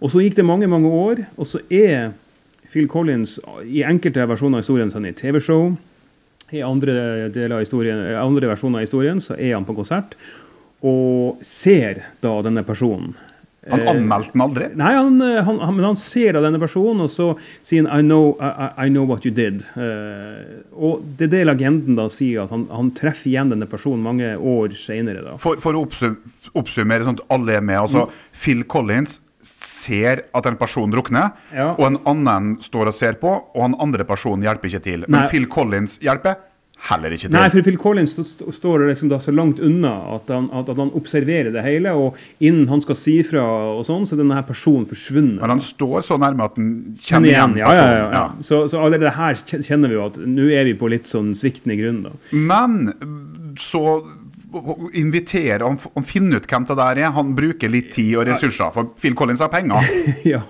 Og 0.00 0.10
Så 0.10 0.22
gikk 0.22 0.36
det 0.36 0.44
mange 0.44 0.66
mange 0.66 0.88
år, 0.88 1.26
og 1.36 1.46
så 1.46 1.60
er 1.68 2.12
Phil 2.70 2.88
Collins 2.88 3.38
i 3.66 3.82
enkelte 3.82 4.26
versjoner 4.26 4.60
av 4.60 4.62
historien 4.62 4.90
sånn 4.90 5.08
i 5.10 5.12
TV-show. 5.12 5.76
I 6.52 6.62
andre, 6.62 7.30
historien, 7.60 7.98
andre 8.16 8.48
versjoner 8.48 8.80
av 8.80 8.86
historien 8.86 9.20
så 9.20 9.36
er 9.38 9.54
han 9.54 9.66
på 9.66 9.74
konsert 9.74 10.16
og 10.82 11.42
ser 11.44 12.00
da 12.22 12.40
denne 12.42 12.64
personen. 12.64 13.12
Han 13.72 13.86
anmeldte 13.94 14.34
den 14.34 14.44
aldri? 14.44 14.68
Nei, 14.78 14.92
han, 14.96 15.20
han, 15.20 15.60
han, 15.62 15.76
men 15.76 15.88
han 15.90 15.98
ser 16.00 16.36
da 16.36 16.42
denne 16.44 16.60
personen, 16.62 17.04
og 17.06 17.12
så 17.12 17.30
sier 17.66 17.86
han 17.86 17.90
I 17.90 18.06
know, 18.06 18.34
I, 18.40 18.86
I 18.86 18.92
know 18.92 19.06
what 19.08 19.26
you 19.26 19.32
did. 19.34 19.64
Uh, 19.76 20.60
og 20.74 21.06
det 21.18 21.30
er 21.30 21.34
det 21.38 21.46
legenden 21.52 21.98
da 21.98 22.08
sier, 22.12 22.44
at 22.44 22.54
han, 22.54 22.66
han 22.72 22.92
treffer 22.98 23.32
igjen 23.32 23.52
denne 23.52 23.68
personen 23.70 24.04
mange 24.04 24.34
år 24.36 24.76
senere. 24.80 25.36
For, 25.42 25.60
for, 25.62 25.78
å 25.78 25.86
oppsummere 26.58 27.06
sånn 27.06 27.20
at 27.20 27.26
alle 27.34 27.58
er 27.58 27.64
med. 27.64 27.80
altså 27.86 28.06
mm. 28.06 28.22
Phil 28.42 28.64
Collins 28.70 29.20
ser 29.42 30.26
at 30.36 30.46
en 30.46 30.58
person 30.60 30.92
drukner, 30.92 31.32
ja. 31.54 31.72
og 31.72 31.86
en 31.86 31.98
annen 32.10 32.52
står 32.64 32.90
og 32.90 32.96
ser 32.96 33.16
på, 33.20 33.32
og 33.54 33.62
han 33.64 33.76
andre 33.80 34.04
personen 34.08 34.44
hjelper 34.44 34.68
ikke 34.68 34.84
til. 34.84 35.04
Men 35.08 35.22
Nei. 35.22 35.28
Phil 35.32 35.48
Collins 35.50 35.96
hjelper 36.04 36.36
heller 36.88 37.14
ikke 37.14 37.28
til. 37.28 37.34
Nei, 37.34 37.48
for 37.52 37.66
Phil 37.66 37.78
Collins 37.80 38.14
står 38.16 38.86
liksom 38.88 39.12
så 39.20 39.34
langt 39.34 39.60
unna 39.64 39.92
at 40.16 40.30
han, 40.32 40.48
at, 40.56 40.70
han, 40.76 40.92
observerer 40.96 41.52
det 41.54 41.64
hele, 41.64 41.92
og 41.92 42.18
innen 42.40 42.68
han 42.70 42.82
skal 42.84 42.98
si 42.98 43.16
fra, 43.26 43.44
og 43.76 43.84
sånn, 43.88 44.06
så 44.08 44.16
er 44.16 44.22
denne 44.22 44.40
personen 44.48 44.88
forsvunnet. 44.88 45.40
Men 45.42 45.56
han 45.56 45.64
står 45.64 46.06
så 46.06 46.18
nærme 46.20 46.48
at 46.48 46.60
han 46.60 46.70
kjenner 47.00 47.32
igjen 47.32 47.58
personen. 47.58 47.92
Ja, 47.92 47.98
ja, 47.98 48.08
ja. 48.14 48.24
Så, 48.46 48.62
så 48.72 48.80
allerede 48.84 49.14
her 49.16 49.38
kjenner 49.40 49.92
vi 49.92 49.98
jo 49.98 50.06
at 50.08 50.18
nå 50.24 50.48
er 50.54 50.66
vi 50.70 50.78
på 50.78 50.90
litt 50.92 51.10
sånn 51.10 51.34
sviktende 51.38 51.78
grunn. 51.80 52.02
da. 52.08 52.16
Men 52.32 52.80
så 53.60 54.00
invitere 54.98 55.64
han, 55.64 55.78
han 55.94 56.06
finner 56.06 56.40
ut 56.40 56.46
hvem 56.50 56.66
det 56.68 56.76
der 56.78 57.00
er. 57.04 57.12
Han 57.14 57.32
bruker 57.36 57.70
litt 57.72 57.92
tid 57.94 58.16
og 58.18 58.26
ressurser, 58.28 58.72
for 58.74 58.90
Phil 59.00 59.14
Collins 59.18 59.42
har 59.44 59.50
penger. 59.52 59.86
ja, 60.32 60.40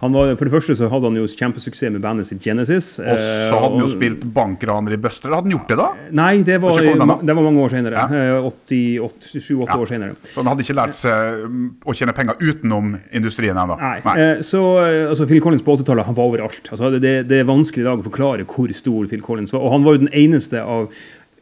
han 0.00 0.14
var, 0.14 0.32
For 0.38 0.46
det 0.46 0.54
første 0.54 0.76
så 0.78 0.90
hadde 0.92 1.10
han 1.10 1.18
jo 1.18 1.26
kjempesuksess 1.30 1.92
med 1.94 2.02
bandet 2.04 2.28
sitt 2.28 2.44
Genesis. 2.44 2.92
Og 3.02 3.06
så 3.06 3.16
eh, 3.16 3.54
hadde 3.54 3.72
han 3.74 3.84
jo 3.84 3.90
spilt 3.92 4.24
bankraner 4.34 4.96
i 4.96 5.00
Buster. 5.00 5.34
Hadde 5.34 5.48
han 5.50 5.56
gjort 5.56 5.72
det 5.72 5.78
da? 5.80 5.88
Nei, 6.20 6.32
det 6.46 6.60
var, 6.62 6.80
det 6.80 7.36
var 7.36 7.46
mange 7.46 7.64
år 7.64 7.74
senere. 7.74 8.06
Ja. 8.10 8.40
87-8 8.40 9.60
Ja. 9.60 9.76
år 9.78 9.86
senere. 9.90 10.18
Så 10.30 10.40
han 10.40 10.50
hadde 10.50 10.64
ikke 10.66 10.78
lært 10.78 10.96
seg 10.98 11.44
mm, 11.46 11.68
å 11.86 11.94
tjene 11.96 12.14
penger 12.16 12.40
utenom 12.40 12.94
industrien 13.16 13.58
ennå? 13.58 13.78
Nei. 13.80 13.96
Nei. 14.06 14.18
så 14.46 14.64
eh, 14.84 15.04
altså, 15.10 15.26
Phil 15.30 15.42
Collins 15.44 15.64
på 15.66 15.76
80-tallet 15.78 16.08
han 16.08 16.18
var 16.18 16.30
overalt. 16.30 16.70
Altså, 16.70 16.92
det, 16.96 17.14
det 17.30 17.42
er 17.42 17.48
vanskelig 17.48 17.84
i 17.84 17.88
dag 17.90 18.02
å 18.02 18.06
forklare 18.06 18.46
hvor 18.50 18.72
stor 18.76 19.10
Phil 19.10 19.24
Collins 19.24 19.54
var. 19.54 19.64
Og 19.64 19.74
han 19.74 19.86
var 19.86 19.96
jo 19.96 20.04
den 20.06 20.14
eneste 20.16 20.62
av 20.62 20.90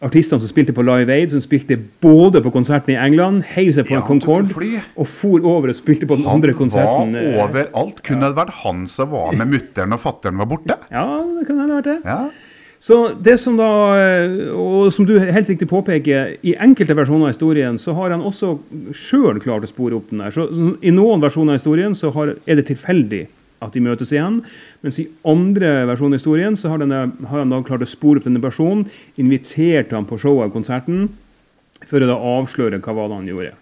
artistene 0.04 0.38
som 0.40 0.50
spilte 0.50 0.74
på 0.74 0.84
Live 0.86 1.12
Aid, 1.12 1.32
som 1.32 1.42
spilte 1.42 1.78
både 2.02 2.42
på 2.44 2.52
konserten 2.54 2.94
i 2.94 2.98
England, 2.98 3.42
heiv 3.54 3.72
seg 3.74 3.88
på 3.88 3.96
Ja, 3.96 4.02
en 4.02 4.06
Concorde 4.06 4.82
og 4.94 5.08
for 5.10 5.42
over 5.42 5.72
og 5.72 5.78
spilte 5.78 6.06
på 6.06 6.18
den 6.18 6.28
Han 6.28 6.38
andre 6.38 6.54
konserten. 6.58 7.14
Han 7.14 7.16
var 7.16 7.30
eh, 7.32 7.46
overalt. 7.46 8.02
Kunne 8.06 8.28
det 8.28 8.38
vært 8.38 8.60
han 8.62 8.84
som 8.90 9.10
var 9.14 9.34
med 9.38 9.50
mutter'n 9.56 9.96
og 9.96 10.04
fatter'n 10.04 10.38
var 10.38 10.50
borte? 10.50 10.78
Ja, 10.94 11.08
det 11.38 11.48
kan 11.48 11.58
hende 11.58 11.80
vært 11.80 11.90
det. 11.90 11.98
Ja. 12.06 12.20
Så 12.78 12.98
det 13.18 13.40
som 13.42 13.56
da, 13.58 13.70
eh, 13.98 14.52
og 14.54 14.92
som 14.94 15.06
du 15.06 15.16
helt 15.18 15.50
riktig 15.50 15.66
påpeker, 15.70 16.36
i 16.46 16.54
enkelte 16.54 16.94
versjoner 16.94 17.26
av 17.26 17.34
historien 17.34 17.78
så 17.82 17.96
har 17.98 18.14
han 18.14 18.22
også 18.22 18.54
sjøl 18.94 19.42
klart 19.42 19.66
å 19.66 19.70
spore 19.70 19.98
opp 19.98 20.12
den 20.12 20.22
der. 20.22 20.30
Så 20.30 20.46
så 20.54 20.76
I 20.78 20.94
noen 20.94 21.24
versjoner 21.24 21.56
av 21.56 21.58
historien 21.58 21.98
så 21.98 22.12
har, 22.14 22.36
er 22.46 22.60
det 22.60 22.68
tilfeldig 22.70 23.26
at 23.64 23.74
de 23.74 23.82
møtes 23.82 24.12
igjen, 24.14 24.42
mens 24.84 25.00
i 25.02 25.08
andre 25.26 25.86
versjoner 25.90 26.16
av 26.16 26.20
historien 26.20 26.58
så 26.58 26.72
har, 26.72 26.82
denne, 26.82 27.08
har 27.30 27.42
han 27.42 27.54
da 27.54 27.62
klart 27.66 27.82
å 27.82 27.88
spore 27.90 28.20
opp 28.20 28.28
denne 28.28 28.42
personen, 28.42 28.86
invitert 29.18 29.94
ham 29.94 30.06
på 30.08 30.20
showet 30.22 30.50
og 30.50 30.58
konserten, 30.58 31.08
for 31.88 32.02
å 32.02 32.10
da 32.10 32.18
avsløre 32.36 32.80
hva 32.82 32.94
var 32.96 33.10
det 33.10 33.18
han 33.20 33.32
gjorde. 33.32 33.56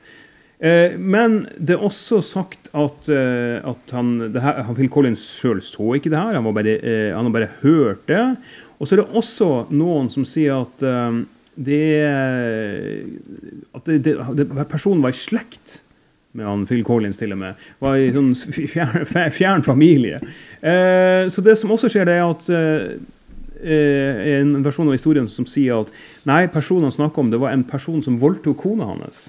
Eh, 0.65 0.95
men 0.97 1.43
det 1.61 1.77
er 1.77 1.85
også 1.85 2.23
sagt 2.25 2.71
at, 2.73 3.09
eh, 3.13 3.61
at 3.61 3.93
han, 3.93 4.15
her, 4.41 4.63
Phil 4.77 4.89
Collins 4.93 5.29
sjøl 5.37 5.61
så 5.65 5.93
ikke 5.99 6.13
det 6.13 6.21
her, 6.21 6.39
han, 6.39 6.49
bare, 6.57 6.79
eh, 6.81 7.11
han 7.13 7.29
har 7.29 7.35
bare 7.35 7.53
hørt 7.61 8.07
det. 8.09 8.23
Og 8.77 8.89
så 8.89 8.97
er 8.97 9.03
det 9.03 9.17
også 9.17 9.51
noen 9.73 10.09
som 10.13 10.25
sier 10.29 10.65
at 10.65 10.83
det, 11.57 11.85
at 13.73 13.87
det, 13.89 14.17
det, 14.37 14.45
personen 14.69 15.01
var 15.01 15.15
i 15.15 15.17
slekt 15.17 15.79
med 16.37 16.47
han 16.47 16.65
Phil 16.69 16.85
Collins 16.87 17.19
til 17.21 17.35
og 17.35 17.41
med. 17.41 17.67
Var 17.83 17.99
i 18.01 18.11
sånn 18.15 18.33
fjern, 18.75 19.07
fjern 19.35 19.65
familie. 19.67 20.21
Eh, 20.61 21.27
så 21.33 21.45
det 21.45 21.57
som 21.61 21.73
også 21.75 21.91
skjer, 21.93 22.09
det 22.09 22.19
er 22.19 22.27
at 22.27 22.51
eh, 22.53 22.85
eh, 23.63 24.21
en 24.39 24.59
versjon 24.67 24.91
av 24.91 24.97
historien 24.97 25.29
som 25.31 25.49
sier 25.49 25.87
at 25.87 25.93
nei, 26.29 26.45
personen 26.53 26.91
han 26.91 26.97
snakker 26.99 27.25
om, 27.25 27.33
det 27.33 27.41
var 27.43 27.55
en 27.55 27.67
person 27.67 28.05
som 28.05 28.21
voldtok 28.23 28.61
kona 28.67 28.91
hans. 28.93 29.27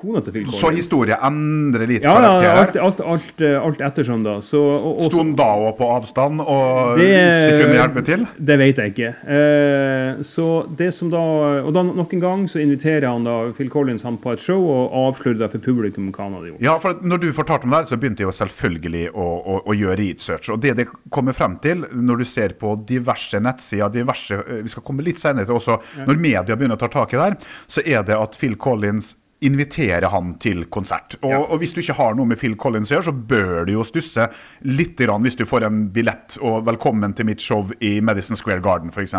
Kona 0.00 0.22
til 0.24 0.32
Phil 0.34 0.46
Collins. 0.46 0.60
Så 0.62 0.70
historie 0.74 1.16
endrer 1.28 1.86
litt 1.90 2.06
ja, 2.06 2.14
ja, 2.16 2.30
karakter? 2.40 2.60
alt, 2.60 2.76
alt, 2.80 3.00
alt, 3.14 3.42
eh, 3.44 3.56
alt 3.60 3.82
ettersom, 3.90 4.22
da. 4.24 4.38
Så, 4.44 4.60
og, 4.60 5.02
Sto 5.10 5.20
han 5.20 5.34
da 5.38 5.48
òg 5.60 5.76
på 5.78 5.88
avstand 5.94 6.40
og 6.44 6.98
Det- 6.98 7.08
ikke 7.10 7.60
kunne 7.64 7.78
hjelpe 7.78 8.04
til? 8.06 8.26
Det 8.38 8.58
vet 8.58 8.80
jeg 8.82 8.94
ikke. 8.94 9.10
Eh, 9.36 10.22
så 10.26 10.46
det 10.76 10.92
som 10.96 11.10
da, 11.12 11.20
og 11.64 11.72
da 11.76 11.82
nok 11.82 12.14
en 12.14 12.20
gang 12.20 12.46
så 12.48 12.60
inviterer 12.62 13.08
han 13.08 13.24
da 13.24 13.36
Phil 13.56 13.70
Collins 13.70 14.02
han 14.02 14.18
på 14.18 14.32
et 14.32 14.40
show 14.40 14.60
og 14.60 14.96
avslører 15.04 15.38
det 15.44 15.50
for 15.52 15.58
publikum 15.58 16.10
hva 16.10 16.24
han 16.26 16.38
hadde 16.38 16.52
gjort. 16.52 16.62
Ja, 16.64 16.78
for 16.78 16.94
når 17.02 17.20
du 17.20 17.32
fortalte 17.36 17.64
om 17.64 17.70
det, 17.70 17.82
her, 17.82 17.90
så 17.92 18.00
begynte 18.00 18.24
jeg 18.24 18.30
jo 18.30 18.36
selvfølgelig 18.40 19.04
å, 19.14 19.28
å, 19.40 19.60
å 19.68 19.76
gjøre 19.76 19.98
research. 20.00 20.50
Og 20.50 20.60
det 20.60 20.76
det 20.80 20.88
kommer 21.10 21.36
frem 21.36 21.56
til 21.62 21.84
når 21.92 22.22
du 22.22 22.24
ser 22.24 22.54
på 22.60 22.74
diverse 22.88 23.40
nettsider, 23.42 23.90
diverse, 23.92 24.32
eh, 24.40 24.62
vi 24.64 24.72
skal 24.72 24.84
komme 24.86 25.04
litt 25.06 25.20
senere 25.22 25.48
til 25.48 25.58
også, 25.58 25.80
når 26.06 26.20
media 26.20 26.56
begynner 26.56 26.78
å 26.78 26.84
ta 26.84 26.88
tak 26.88 27.14
i 27.14 27.18
det 27.18 27.26
her, 27.28 27.36
så 27.68 27.84
er 27.84 28.04
det 28.06 28.16
at 28.16 28.38
Phil 28.38 28.56
Collins 28.60 29.14
inviterer 29.40 30.08
han 30.12 30.34
til 30.38 30.64
konsert. 30.66 31.16
Og, 31.22 31.30
Ja. 31.30 31.38
og 31.38 31.58
hvis 31.58 31.72
du 31.72 31.80
ikke 31.80 31.96
har 31.96 32.14
noe 32.14 32.26
med 32.26 32.38
Phil 32.38 32.56
Collins 32.56 32.90
å 32.90 32.96
gjøre, 32.96 33.08
så 33.08 33.26
bør 33.26 33.66
du 33.66 33.72
jo 33.72 33.84
stusse 33.84 34.30
litt 34.62 34.96
hvis 35.00 35.36
du 35.36 35.44
får 35.46 35.64
en 35.64 35.88
billett 35.88 36.36
og 36.42 36.64
'velkommen 36.64 37.14
til 37.14 37.24
mitt 37.26 37.40
show 37.40 37.70
i 37.80 38.00
Madison 38.00 38.36
Square 38.36 38.60
Garden' 38.60 38.90
f.eks. 38.92 39.14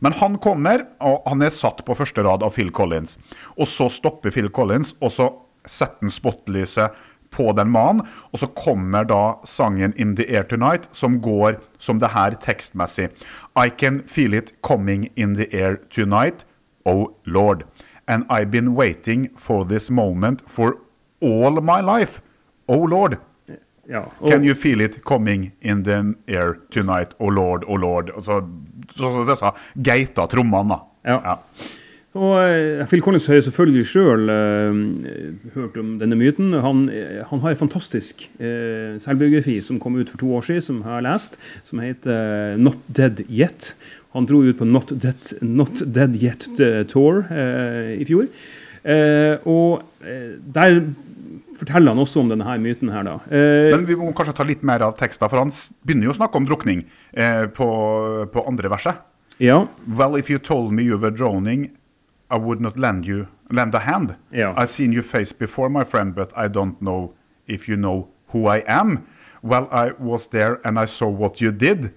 Men 0.00 0.12
han 0.12 0.38
kommer, 0.38 0.86
og 1.00 1.22
han 1.26 1.42
er 1.42 1.50
satt 1.50 1.84
på 1.84 1.94
første 1.94 2.22
rad 2.24 2.42
av 2.42 2.54
Phil 2.54 2.70
Collins. 2.70 3.18
Og 3.58 3.66
så 3.66 3.90
stopper 3.90 4.30
Phil 4.30 4.48
Collins, 4.48 4.94
og 5.02 5.10
så 5.10 5.32
setter 5.66 5.96
han 6.00 6.10
spotlyset 6.10 6.90
på 7.30 7.52
den 7.56 7.70
mannen, 7.70 8.06
og 8.32 8.40
så 8.40 8.46
kommer 8.54 9.04
da 9.04 9.34
sangen 9.44 9.92
'In 9.96 10.16
the 10.16 10.24
Air 10.34 10.44
Tonight', 10.44 10.88
som 10.92 11.20
går 11.20 11.56
som 11.78 11.98
det 11.98 12.10
her 12.10 12.30
tekstmessig. 12.30 13.10
I 13.56 13.68
can 13.68 14.02
feel 14.06 14.32
it 14.32 14.52
coming 14.62 15.10
in 15.16 15.34
the 15.34 15.46
air 15.52 15.76
tonight, 15.90 16.44
oh 16.86 17.08
lord. 17.26 17.64
And 18.08 18.24
I've 18.30 18.50
been 18.50 18.74
waiting 18.74 19.30
for 19.36 19.64
this 19.64 19.90
moment 19.90 20.42
for 20.46 20.76
all 21.20 21.60
my 21.60 21.80
life, 21.80 22.20
oh 22.68 22.86
lord. 22.86 23.16
Ja, 23.88 24.02
og, 24.18 24.30
Can 24.30 24.44
you 24.44 24.54
feel 24.54 24.80
it 24.80 25.04
coming 25.04 25.52
in 25.62 25.84
the 25.84 26.14
air 26.28 26.56
tonight, 26.70 27.14
oh 27.18 27.30
lord, 27.30 27.64
oh 27.66 27.78
lord. 27.78 28.10
Og 28.10 28.22
så, 28.22 28.40
så, 28.96 29.10
så 29.10 29.24
disse 29.30 29.52
geita 29.82 30.26
trommene, 30.30 30.74
da. 30.74 30.80
Ja. 31.06 31.36
Og 32.16 32.32
eh, 32.40 32.84
Phil 32.88 33.02
Collins 33.04 33.26
har 33.28 33.42
selvfølgelig 33.44 33.86
sjøl 33.90 34.30
hørt 35.54 35.76
om 35.80 35.96
denne 36.00 36.16
myten. 36.16 36.54
Han, 36.64 36.86
eh, 36.88 37.20
han 37.28 37.42
har 37.42 37.52
en 37.52 37.60
fantastisk 37.60 38.24
uh, 38.40 38.96
selvbiografi 39.02 39.58
som 39.64 39.80
kom 39.82 39.98
ut 40.00 40.10
for 40.12 40.22
to 40.22 40.30
år 40.38 40.46
siden, 40.48 40.64
som 40.64 40.80
jeg 40.80 40.88
har 40.88 41.04
lest, 41.04 41.36
som 41.68 41.82
heter 41.84 42.16
eh, 42.16 42.56
'Not 42.56 42.80
Dead 42.88 43.20
Yet'. 43.28 43.74
Han 44.16 44.26
dro 44.28 44.42
ut 44.46 44.56
på 44.58 44.64
Not 44.68 44.92
Dead, 45.02 45.28
Not 45.44 45.82
Dead 45.94 46.16
Yet 46.16 46.48
eh, 46.60 46.82
Tour 46.88 47.24
eh, 47.30 47.92
i 48.00 48.04
fjor. 48.08 48.26
Eh, 48.86 49.36
og 49.44 49.82
eh, 50.06 50.36
der 50.56 50.80
forteller 51.56 51.92
han 51.94 52.00
også 52.02 52.20
om 52.20 52.28
denne 52.32 52.44
her 52.44 52.58
myten 52.60 52.90
her, 52.92 53.04
da. 53.06 53.14
Eh, 53.32 53.70
Men 53.72 53.86
vi 53.88 53.96
må 53.96 54.10
kanskje 54.16 54.34
ta 54.36 54.44
litt 54.48 54.64
mer 54.66 54.82
av 54.84 54.96
teksten, 54.98 55.28
for 55.32 55.40
han 55.40 55.52
begynner 55.86 56.08
jo 56.10 56.14
å 56.14 56.18
snakke 56.18 56.36
om 56.40 56.48
drukning 56.48 56.82
eh, 57.16 57.46
på, 57.56 57.68
på 58.32 58.44
andre 58.48 58.72
verset. 58.72 59.02
ja. 59.40 59.66
Well, 59.88 60.16
if 60.16 60.30
you 60.30 60.38
told 60.38 60.72
me 60.72 60.82
you 60.84 60.98
were 60.98 61.10
drowning, 61.12 61.70
I 62.30 62.36
would 62.38 62.60
not 62.60 62.76
lend 62.76 63.04
you 63.06 63.26
lend 63.50 63.74
a 63.74 63.78
hand. 63.84 64.14
Ja. 64.32 64.52
I've 64.56 64.68
seen 64.72 64.92
your 64.92 65.04
face 65.04 65.32
before, 65.32 65.68
my 65.68 65.84
friend, 65.84 66.14
but 66.14 66.32
I 66.36 66.48
don't 66.48 66.80
know 66.80 67.12
if 67.46 67.68
you 67.68 67.76
know 67.76 68.08
who 68.32 68.48
I 68.48 68.62
am. 68.66 69.04
Well, 69.42 69.68
I 69.70 69.92
was 69.98 70.28
there 70.28 70.58
and 70.64 70.78
I 70.78 70.86
saw 70.86 71.06
what 71.08 71.40
you 71.40 71.52
did. 71.52 71.90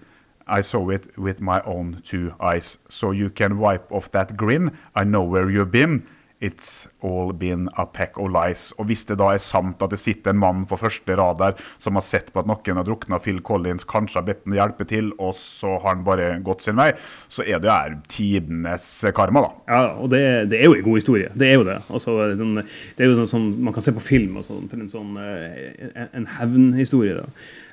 I 0.50 0.62
saw 0.62 0.90
it 0.90 1.06
with 1.18 1.40
my 1.42 1.62
own 1.66 2.02
two 2.04 2.32
eyes. 2.40 2.78
So 2.90 3.12
you 3.12 3.30
can 3.30 3.60
wipe 3.60 3.92
off 3.92 4.12
that 4.12 4.36
grin. 4.38 4.72
I 4.96 5.04
know 5.04 5.24
where 5.24 5.50
you've 5.50 5.72
been. 5.72 6.04
It's 6.42 6.88
all 7.04 7.34
been 7.34 7.68
a 7.76 7.84
peck 7.86 8.16
of 8.18 8.30
lies. 8.32 8.70
Og 8.80 8.86
hvis 8.88 9.02
det 9.10 9.18
da 9.20 9.34
er 9.36 9.42
sant 9.44 9.82
at 9.84 9.92
det 9.92 9.98
sitter 10.00 10.32
en 10.32 10.40
mann 10.40 10.62
på 10.70 10.78
første 10.80 11.18
rad 11.20 11.36
der 11.42 11.58
som 11.84 11.98
har 12.00 12.06
sett 12.08 12.30
på 12.32 12.40
at 12.40 12.48
noen 12.48 12.80
har 12.80 12.88
drukna 12.88 13.20
Phil 13.20 13.42
Collins, 13.44 13.84
kanskje 13.84 14.22
har 14.22 14.28
bedt 14.30 14.46
ham 14.48 14.56
hjelpe 14.56 14.88
til, 14.88 15.10
og 15.20 15.36
så 15.36 15.74
har 15.82 15.98
han 15.98 16.06
bare 16.08 16.30
gått 16.48 16.64
sin 16.64 16.80
vei, 16.80 16.94
så 17.28 17.44
er 17.44 17.60
det 17.60 17.76
jo 17.76 18.00
tidenes 18.16 18.88
karma, 19.18 19.44
da. 19.50 19.52
Ja, 19.68 19.82
og 20.00 20.14
det, 20.16 20.24
det 20.54 20.62
er 20.62 20.70
jo 20.72 20.78
en 20.80 20.88
god 20.88 21.02
historie. 21.02 21.28
Det 21.36 21.50
er 21.52 21.60
jo 21.60 21.68
det. 21.68 21.76
Altså, 21.92 22.16
det 22.24 22.38
er 22.38 22.40
sånn- 22.40 22.64
jo 23.04 23.20
sånn 23.20 23.34
som 23.36 23.50
man 23.68 23.76
kan 23.76 23.84
se 23.84 23.98
på 24.00 24.08
film 24.08 24.40
og 24.40 24.48
sånn, 24.48 24.72
en 24.80 24.88
sånn 24.96 25.20
eh, 25.20 26.08
en 26.14 26.30
hevnhistorie. 26.40 27.20
da. 27.20 27.28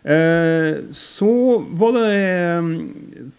Eh, 0.07 0.77
så 0.93 1.59
var 1.59 1.93
det 1.93 2.11
eh, 2.15 2.67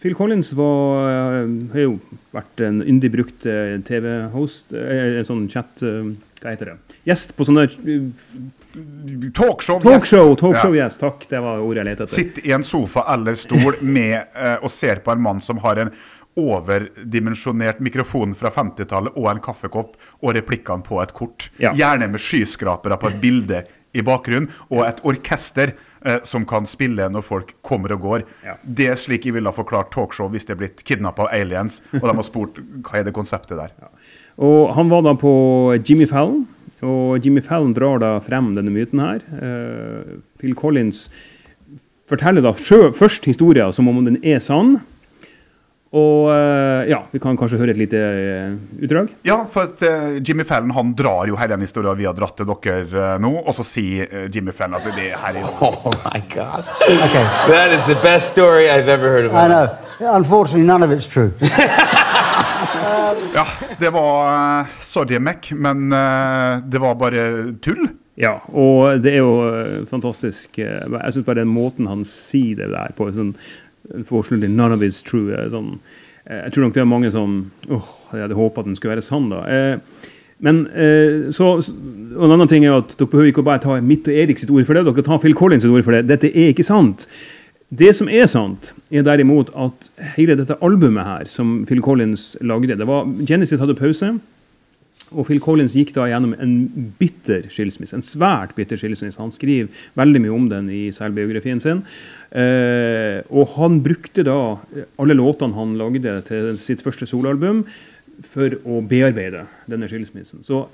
Phil 0.02 0.14
Collins 0.14 0.52
var, 0.52 1.08
eh, 1.08 1.46
har 1.72 1.80
jo 1.80 1.94
vært 2.36 2.60
en 2.60 2.82
yndig 2.84 3.08
brukt 3.14 3.46
TV-host, 3.88 4.74
en 4.76 5.24
sånn 5.24 5.46
chat 5.48 5.80
Hva 5.80 6.52
heter 6.52 6.74
det? 6.74 6.98
Gjest 7.08 7.32
på 7.38 7.46
sånne 7.48 7.64
eh, 7.64 8.04
Talkshow. 9.32 9.80
talkshow! 9.80 10.34
Ja. 10.34 10.36
Talkshow-gjest, 10.42 11.00
takk. 11.00 11.24
Det 11.30 11.40
var 11.42 11.64
ordet 11.64 11.80
jeg 11.80 11.88
lette 11.88 12.04
etter. 12.04 12.20
Sitter 12.20 12.50
i 12.50 12.52
en 12.58 12.66
sofa 12.68 13.06
eller 13.14 13.40
stol 13.40 13.80
med, 13.80 14.28
og 14.60 14.68
ser 14.70 15.00
på 15.02 15.14
en 15.14 15.24
mann 15.24 15.40
som 15.42 15.58
har 15.64 15.80
en 15.82 15.90
overdimensjonert 16.38 17.80
mikrofon 17.82 18.36
fra 18.38 18.52
50-tallet 18.54 19.16
og 19.18 19.32
en 19.32 19.40
kaffekopp 19.42 19.96
og 20.20 20.36
replikkene 20.36 20.84
på 20.86 21.00
et 21.02 21.16
kort. 21.16 21.48
Ja. 21.58 21.72
Gjerne 21.74 22.12
med 22.12 22.22
skyskrapere 22.22 23.00
på 23.00 23.10
et 23.10 23.18
bilde 23.24 23.64
i 23.96 24.04
bakgrunnen, 24.04 24.52
og 24.68 24.84
et 24.86 25.00
orkester 25.08 25.72
eh, 26.04 26.20
som 26.28 26.46
kan 26.48 26.66
spille 26.68 27.08
når 27.12 27.24
folk 27.26 27.54
kommer 27.66 27.94
og 27.96 28.04
går. 28.04 28.26
Ja. 28.46 28.58
Det 28.62 28.90
er 28.92 29.00
slik 29.00 29.26
jeg 29.26 29.36
ville 29.38 29.50
ha 29.50 29.56
forklart 29.56 29.92
talkshow 29.94 30.30
hvis 30.32 30.48
det 30.48 30.56
er 30.56 30.62
blitt 30.62 30.84
kidnappa 30.88 31.26
av 31.26 31.34
aliens, 31.34 31.80
og 31.96 32.04
de 32.04 32.14
har 32.14 32.26
spurt 32.26 32.60
hva 32.86 33.00
er 33.00 33.08
det 33.08 33.16
konseptet 33.16 33.58
der. 33.58 33.74
Og 34.38 34.70
han 34.76 34.90
var 34.92 35.02
da 35.06 35.16
på 35.18 35.32
Jimmy 35.82 36.06
Fallon, 36.10 36.44
og 36.84 37.24
Jimmy 37.24 37.42
Fallon 37.42 37.74
drar 37.74 37.98
da 38.02 38.12
frem 38.22 38.52
denne 38.54 38.70
myten 38.70 39.02
her. 39.02 39.24
Uh, 39.34 40.20
Phil 40.38 40.54
Collins 40.54 41.08
forteller 42.08 42.44
da 42.44 42.54
sjø, 42.54 42.92
først 42.94 43.26
historien 43.26 43.74
som 43.74 43.90
om 43.90 43.98
den 44.06 44.20
er 44.22 44.38
sann. 44.42 44.78
Og 45.96 46.28
eh, 46.28 46.90
ja, 46.90 46.98
vi 47.10 47.20
kan 47.22 47.36
kanskje 47.40 47.56
høre 47.62 47.72
et 47.72 47.80
lite 47.80 47.96
eh, 47.96 48.56
utdrag. 48.84 49.08
Ja, 49.24 49.38
for 49.48 49.70
at 49.70 49.80
eh, 49.86 50.18
Jimmy 50.20 50.44
Fallon 50.44 50.74
han 50.76 50.90
drar 50.96 51.24
jo 51.30 51.36
hele 51.40 51.54
den 51.54 51.64
historien 51.64 51.96
vi 51.96 52.04
har 52.04 52.16
dratt 52.16 52.36
til 52.36 52.48
dere 52.50 53.14
nå, 53.22 53.30
og 53.40 53.54
så 53.56 53.64
sier 53.64 54.28
Jimmy 54.28 54.52
Fallon 54.52 54.76
at 54.76 54.88
det 54.92 55.14
her 55.16 55.38
er 55.40 55.46
Oh 55.64 55.88
my 56.04 56.20
God. 56.34 56.68
Okay. 56.84 57.24
That 57.48 57.72
is 57.72 57.86
the 57.88 57.96
best 58.04 58.34
story 58.34 58.68
I've 58.68 58.88
ever 58.88 59.08
heard 59.08 59.30
of. 59.30 59.32
I 59.32 59.48
know. 59.48 59.68
Unfortunately, 60.12 60.66
none 60.66 60.84
of 60.84 60.92
it's 60.92 61.08
true. 61.08 61.32
Ja, 63.34 63.44
det 63.78 63.90
var 63.92 64.66
Sorry, 64.82 65.18
Mac, 65.18 65.50
men 65.52 65.90
det 66.70 66.80
var 66.80 66.94
bare 66.98 67.22
tull. 67.62 67.88
Ja, 68.18 68.34
og 68.50 69.00
det 69.02 69.14
er 69.14 69.22
jo 69.22 69.86
fantastisk. 69.90 70.58
Jeg 70.58 71.12
syns 71.14 71.26
bare 71.26 71.40
den 71.40 71.52
måten 71.52 71.88
han 71.88 72.02
sier 72.08 72.58
det 72.58 72.70
der 72.72 72.94
på, 72.98 73.08
sånn 73.14 73.32
Unfortunately, 73.94 74.48
none 74.48 74.74
of 74.74 74.82
it's 74.84 75.02
true. 75.02 75.32
Sånn, 75.52 75.78
jeg 76.28 76.52
tror 76.54 76.66
nok 76.66 76.76
det 76.76 76.84
er 76.84 76.88
mange 76.90 77.10
som 77.14 77.40
åh, 77.70 77.90
jeg 78.12 78.26
hadde 78.26 78.38
håpet 78.38 78.62
at 78.64 78.70
den 78.70 78.76
skulle 78.78 78.96
være 78.96 79.06
sann. 79.06 79.30
da. 79.32 79.42
Men 80.44 80.60
så, 81.34 81.56
og 81.58 82.24
En 82.28 82.34
annen 82.36 82.50
ting 82.50 82.66
er 82.66 82.76
at 82.76 82.92
dere 82.98 83.10
behøver 83.10 83.32
ikke 83.32 83.42
bare 83.46 83.62
ta 83.64 83.80
mitt 83.82 84.06
og 84.06 84.14
Erik 84.14 84.38
sitt 84.38 84.52
ord 84.54 84.68
for 84.68 84.78
det. 84.78 84.84
Dere 84.86 85.06
tar 85.06 85.18
Phil 85.24 85.34
Collins 85.34 85.64
sitt 85.66 85.72
ord 85.72 85.82
for 85.86 85.96
det. 85.96 86.04
Dette 86.06 86.30
er 86.30 86.52
ikke 86.52 86.66
sant. 86.66 87.08
Det 87.68 87.90
som 87.96 88.08
er 88.08 88.24
sant, 88.30 88.70
er 88.88 89.04
derimot 89.04 89.50
at 89.52 89.90
hele 90.16 90.36
dette 90.38 90.56
albumet 90.64 91.04
her, 91.04 91.28
som 91.28 91.66
Phil 91.68 91.82
Collins 91.84 92.30
lagde 92.40 92.78
det 92.78 92.86
var, 92.88 93.04
Genesis 93.28 93.60
hadde 93.60 93.76
pause, 93.76 94.14
og 95.10 95.26
Phil 95.28 95.40
Collins 95.42 95.76
gikk 95.78 95.94
da 95.96 96.06
gjennom 96.10 96.34
en 96.36 96.54
bitter 97.00 97.46
skilsmisse. 97.52 97.96
En 97.96 98.04
svært 98.04 98.54
bitter 98.58 98.80
skilsmisse. 98.80 99.20
Han 99.20 99.34
skriver 99.34 99.68
veldig 99.98 100.24
mye 100.24 100.34
om 100.36 100.48
den 100.52 100.70
i 100.72 100.88
selvbiografien 100.94 101.62
sin. 101.64 101.84
Eh, 102.28 103.24
og 103.32 103.54
han 103.56 103.78
brukte 103.84 104.26
da 104.26 104.38
alle 105.00 105.16
låtene 105.16 105.56
han 105.56 105.78
lagde 105.80 106.18
til 106.28 106.58
sitt 106.60 106.84
første 106.84 107.08
soloalbum, 107.08 107.64
for 108.26 108.50
å 108.66 108.80
bearbeide 108.82 109.44
denne 109.70 109.86
skilsmissen. 109.90 110.42
Så 110.42 110.64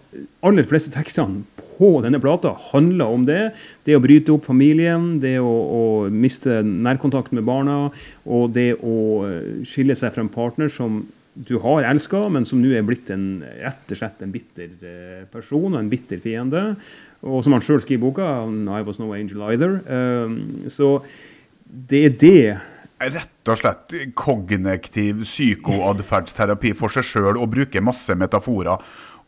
aller 0.45 0.65
fleste 0.65 0.93
tekstene 0.95 1.43
på 1.77 1.91
denne 2.05 2.21
plata 2.23 2.55
handler 2.71 3.13
om 3.13 3.27
det. 3.29 3.51
Det 3.85 3.97
å 3.97 4.03
bryte 4.03 4.33
opp 4.33 4.47
familien, 4.49 5.19
det 5.21 5.37
å, 5.43 5.51
å 5.51 5.83
miste 6.09 6.63
nærkontakt 6.65 7.35
med 7.37 7.45
barna, 7.45 7.91
og 8.25 8.55
det 8.57 8.71
å 8.81 8.97
skille 9.69 9.97
seg 9.99 10.15
fra 10.15 10.25
en 10.25 10.33
partner 10.33 10.73
som 10.73 11.03
du 11.35 11.57
har 11.59 11.87
elska, 11.89 12.29
men 12.31 12.47
som 12.47 12.61
nå 12.63 12.71
er 12.77 12.85
blitt 12.87 13.11
en, 13.11 13.43
rett 13.43 13.91
og 13.91 13.99
slett 13.99 14.23
en 14.23 14.35
bitter 14.35 14.71
eh, 14.87 15.25
person 15.33 15.73
og 15.73 15.81
en 15.81 15.91
bitter 15.91 16.21
fiende. 16.23 16.63
Og 17.25 17.43
som 17.45 17.57
han 17.57 17.65
sjøl 17.65 17.81
skriver 17.83 17.99
i 17.99 18.05
boka, 18.05 18.29
'I 18.47 18.85
was 18.87 19.01
no 19.01 19.13
angel 19.15 19.43
either'. 19.49 19.81
Um, 19.89 20.69
så 20.69 21.01
det 21.67 22.05
er 22.05 22.15
det 22.21 22.61
rett 23.05 23.51
og 23.51 23.59
slett 23.59 23.95
kognitiv 24.17 25.25
psykoatferdsterapi 25.27 26.73
for 26.79 26.93
seg 26.93 27.07
sjøl 27.09 27.41
og 27.41 27.51
bruke 27.53 27.83
masse 27.83 28.15
metaforer 28.15 28.79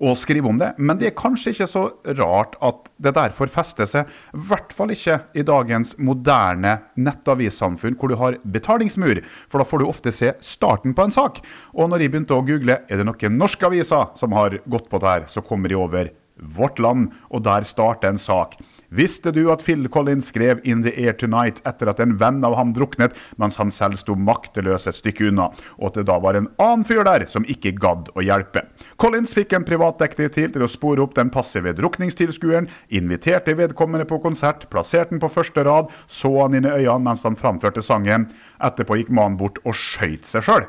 og 0.03 0.19
skrive 0.21 0.51
om 0.51 0.59
det. 0.61 0.73
Men 0.79 0.99
det 1.01 1.11
er 1.11 1.17
kanskje 1.17 1.55
ikke 1.55 1.69
så 1.71 1.85
rart 2.19 2.57
at 2.65 2.91
det 3.03 3.15
derfor 3.17 3.51
fester 3.53 3.89
seg. 3.89 4.11
I 4.37 4.45
hvert 4.51 4.75
fall 4.77 4.93
ikke 4.95 5.19
i 5.37 5.45
dagens 5.47 5.95
moderne 5.99 6.79
nettavissamfunn 7.01 7.97
hvor 8.01 8.13
du 8.13 8.19
har 8.21 8.39
betalingsmur. 8.45 9.23
For 9.49 9.63
da 9.63 9.69
får 9.69 9.83
du 9.83 9.89
ofte 9.89 10.15
se 10.15 10.35
starten 10.45 10.97
på 10.97 11.07
en 11.07 11.17
sak. 11.17 11.41
Og 11.75 11.91
når 11.91 12.05
jeg 12.05 12.15
begynte 12.15 12.37
å 12.37 12.45
google 12.47 12.81
er 12.87 13.01
det 13.01 13.09
noen 13.09 13.41
norske 13.41 13.67
aviser 13.69 14.13
som 14.21 14.37
har 14.37 14.61
gått 14.69 14.91
på 14.93 15.01
det 15.03 15.13
her, 15.13 15.29
så 15.33 15.45
kommer 15.45 15.73
jeg 15.73 15.81
over 15.81 16.13
Vårt 16.37 16.81
Land, 16.83 17.15
og 17.33 17.47
der 17.47 17.65
starter 17.65 18.13
en 18.13 18.21
sak. 18.21 18.59
Visste 18.89 19.33
du 19.33 19.51
at 19.53 19.63
Phil 19.63 19.89
Collins 19.89 20.29
skrev 20.31 20.61
'In 20.65 20.83
the 20.83 20.93
Air 20.95 21.13
Tonight' 21.13 21.63
etter 21.67 21.89
at 21.89 22.01
en 22.01 22.17
venn 22.17 22.45
av 22.45 22.55
ham 22.57 22.73
druknet, 22.73 23.15
mens 23.37 23.57
han 23.57 23.71
selv 23.71 23.97
sto 23.97 24.15
makteløs 24.15 24.87
et 24.87 24.95
stykke 24.95 25.29
unna, 25.29 25.51
og 25.79 25.89
at 25.89 25.95
det 25.95 26.07
da 26.07 26.19
var 26.19 26.35
en 26.35 26.49
annen 26.59 26.85
fyr 26.85 27.05
der 27.05 27.27
som 27.27 27.45
ikke 27.45 27.75
gadd 27.79 28.11
å 28.15 28.23
hjelpe? 28.23 28.67
Collins 28.97 29.35
fikk 29.35 29.53
en 29.53 29.65
privatdetektiv 29.65 30.53
til 30.53 30.63
å 30.63 30.71
spore 30.71 31.03
opp 31.03 31.15
den 31.15 31.31
passive 31.31 31.75
drukningstilskueren, 31.75 32.69
inviterte 32.91 33.57
vedkommende 33.57 34.07
på 34.07 34.21
konsert, 34.23 34.69
plasserte 34.71 35.11
den 35.11 35.21
på 35.21 35.33
første 35.33 35.65
rad, 35.65 35.91
så 36.09 36.43
han 36.43 36.55
inn 36.55 36.65
i 36.65 36.75
øynene 36.75 37.05
mens 37.11 37.23
han 37.23 37.37
framførte 37.37 37.83
sangen. 37.83 38.31
Etterpå 38.63 38.97
gikk 38.97 39.11
mannen 39.11 39.39
bort 39.41 39.59
og 39.65 39.75
skøyt 39.75 40.27
seg 40.27 40.47
sjøl. 40.47 40.67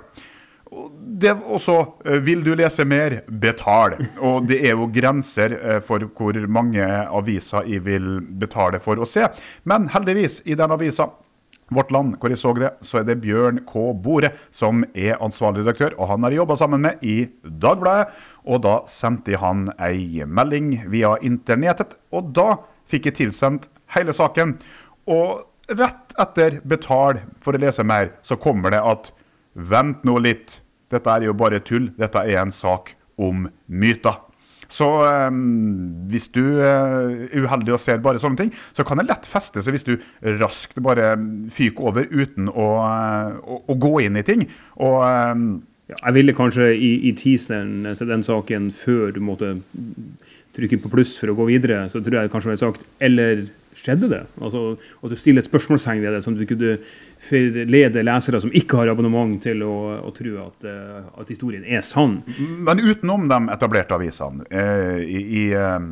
Det 1.21 1.31
også, 1.31 1.75
eh, 2.05 2.19
Vil 2.25 2.43
du 2.43 2.53
lese 2.55 2.85
mer, 2.85 3.21
betal. 3.27 3.95
Og 4.19 4.47
det 4.47 4.59
er 4.67 4.75
jo 4.75 4.89
grenser 4.93 5.55
eh, 5.55 5.79
for 5.81 5.99
hvor 5.99 6.47
mange 6.47 6.83
aviser 6.83 7.67
jeg 7.67 7.85
vil 7.85 8.19
betale 8.39 8.79
for 8.79 8.99
å 8.99 9.07
se. 9.07 9.27
Men 9.63 9.89
heldigvis, 9.93 10.41
i 10.45 10.55
den 10.55 10.71
avisa 10.71 11.09
Vårt 11.69 11.91
Land, 11.91 12.15
hvor 12.19 12.31
jeg 12.31 12.39
så 12.39 12.53
det, 12.55 12.69
så 12.81 13.01
er 13.01 13.07
det 13.09 13.19
Bjørn 13.21 13.59
K. 13.67 13.91
Bore 13.93 14.31
som 14.55 14.85
er 14.95 15.19
ansvarlig 15.23 15.65
redaktør. 15.65 15.97
Og 15.99 16.07
han 16.13 16.23
har 16.23 16.31
jobba 16.31 16.55
sammen 16.55 16.81
med 16.81 17.03
i 17.03 17.27
Dagbladet. 17.43 18.13
Og 18.47 18.63
da 18.63 18.79
sendte 18.87 19.39
han 19.41 19.67
ei 19.83 20.23
melding 20.23 20.85
via 20.91 21.17
internettet. 21.21 21.97
Og 22.15 22.31
da 22.35 22.61
fikk 22.87 23.09
jeg 23.09 23.19
tilsendt 23.19 23.67
hele 23.97 24.15
saken. 24.15 24.55
Og 25.11 25.43
rett 25.67 26.15
etter 26.19 26.61
betal 26.63 27.19
for 27.43 27.55
å 27.55 27.61
lese 27.61 27.83
mer, 27.83 28.13
så 28.23 28.39
kommer 28.39 28.71
det 28.71 28.79
at 28.79 29.11
Vent 29.57 30.05
nå 30.07 30.19
litt. 30.21 30.61
Dette 30.93 31.11
er 31.11 31.27
jo 31.27 31.35
bare 31.37 31.59
tull. 31.65 31.89
Dette 31.97 32.23
er 32.23 32.43
en 32.43 32.53
sak 32.53 32.93
om 33.17 33.47
myter. 33.67 34.21
Så 34.69 34.87
um, 35.29 35.37
hvis 36.11 36.27
du 36.35 36.59
er 36.59 37.29
uheldig 37.31 37.73
og 37.75 37.81
ser 37.81 38.01
bare 38.03 38.19
sånne 38.19 38.39
ting, 38.41 38.51
så 38.75 38.83
kan 38.87 38.99
det 38.99 39.07
lett 39.07 39.27
feste 39.29 39.63
seg 39.63 39.77
hvis 39.77 39.87
du 39.87 39.95
raskt 40.41 40.79
bare 40.83 41.13
fyker 41.55 41.91
over 41.91 42.07
uten 42.11 42.51
å, 42.51 42.67
å, 43.39 43.61
å 43.63 43.77
gå 43.79 43.93
inn 44.05 44.19
i 44.19 44.25
ting. 44.27 44.43
Og 44.83 44.99
um, 45.07 45.47
ja, 45.87 45.95
Jeg 46.01 46.17
ville 46.19 46.35
kanskje 46.35 46.73
i, 46.75 46.91
i 47.07 47.13
teaseren 47.15 47.95
til 47.95 48.11
den 48.11 48.25
saken, 48.27 48.71
før 48.75 49.15
du 49.15 49.21
måtte 49.23 49.55
trykke 50.57 50.81
på 50.83 50.91
pluss 50.91 51.15
for 51.19 51.31
å 51.31 51.37
gå 51.37 51.47
videre, 51.53 51.85
så 51.91 52.01
tror 52.03 52.21
jeg 52.21 52.33
kanskje 52.33 52.51
jeg 52.51 52.57
hadde 52.57 52.65
sagt 52.65 52.87
eller 53.07 53.45
skjedde 53.77 54.09
det? 54.11 54.23
Altså, 54.41 54.63
og 54.77 55.11
du 55.11 55.15
stiller 55.19 55.43
et 55.43 55.49
spørsmålstegn 55.49 56.01
ved 56.03 56.15
det, 56.15 56.23
sånn 56.25 56.37
at 56.37 56.43
du 56.43 56.49
kunne 56.49 56.75
forlede 57.27 58.03
lesere 58.05 58.41
som 58.43 58.53
ikke 58.55 58.81
har 58.81 58.91
abonnement, 58.91 59.37
til 59.41 59.63
å, 59.65 59.75
å 60.07 60.11
tro 60.15 60.35
at, 60.43 60.67
uh, 60.67 61.07
at, 61.21 61.29
historien 61.29 61.65
er 61.65 61.83
sann. 61.85 62.19
Men 62.37 62.81
utenom 62.81 63.27
de 63.29 63.39
etablerte 63.53 63.97
avisene, 63.97 64.45
eh, 64.49 65.01
i, 65.03 65.21
i 65.41 65.43
eh, 65.57 65.87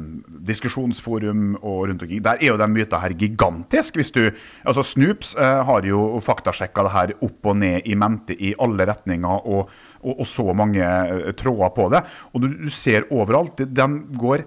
diskusjonsforum 0.49 1.57
og 1.61 1.89
rundt 1.89 2.05
omkring, 2.05 2.23
der 2.25 2.41
er 2.41 2.53
jo 2.53 2.59
den 2.61 2.73
myta 2.75 3.01
her 3.03 3.15
gigantisk. 3.17 3.99
hvis 3.99 4.13
du, 4.15 4.23
altså 4.63 4.85
Snoops 4.85 5.35
eh, 5.37 5.61
har 5.67 5.87
jo 5.87 6.19
faktasjekka 6.23 6.85
det 6.87 6.95
her 6.95 7.15
opp 7.19 7.51
og 7.51 7.59
ned 7.61 7.89
i 7.89 7.97
mente 7.99 8.37
i 8.37 8.55
alle 8.59 8.87
retninger. 8.91 9.45
og 9.45 9.69
og, 10.05 10.25
så 10.29 10.53
mange 10.53 10.85
uh, 10.85 11.31
tråder 11.37 11.71
på 11.73 11.87
det. 11.93 12.03
Og 12.33 12.43
du 12.43 12.69
ser 12.69 13.07
overalt. 13.09 13.63
Den 13.73 14.03
går 14.13 14.45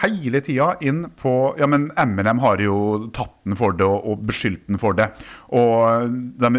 hele 0.00 0.40
tida 0.44 0.74
inn 0.84 1.04
på 1.18 1.32
Ja, 1.60 1.66
men 1.70 1.88
MNM 1.98 2.40
har 2.42 2.60
jo 2.62 2.76
tatt 3.16 3.34
den 3.44 3.56
for 3.58 3.74
det 3.76 3.86
og, 3.86 4.04
og 4.06 4.22
beskyldt 4.28 4.66
den 4.68 4.80
for 4.80 4.96
det. 4.96 5.08
Og 5.56 6.12
de, 6.40 6.50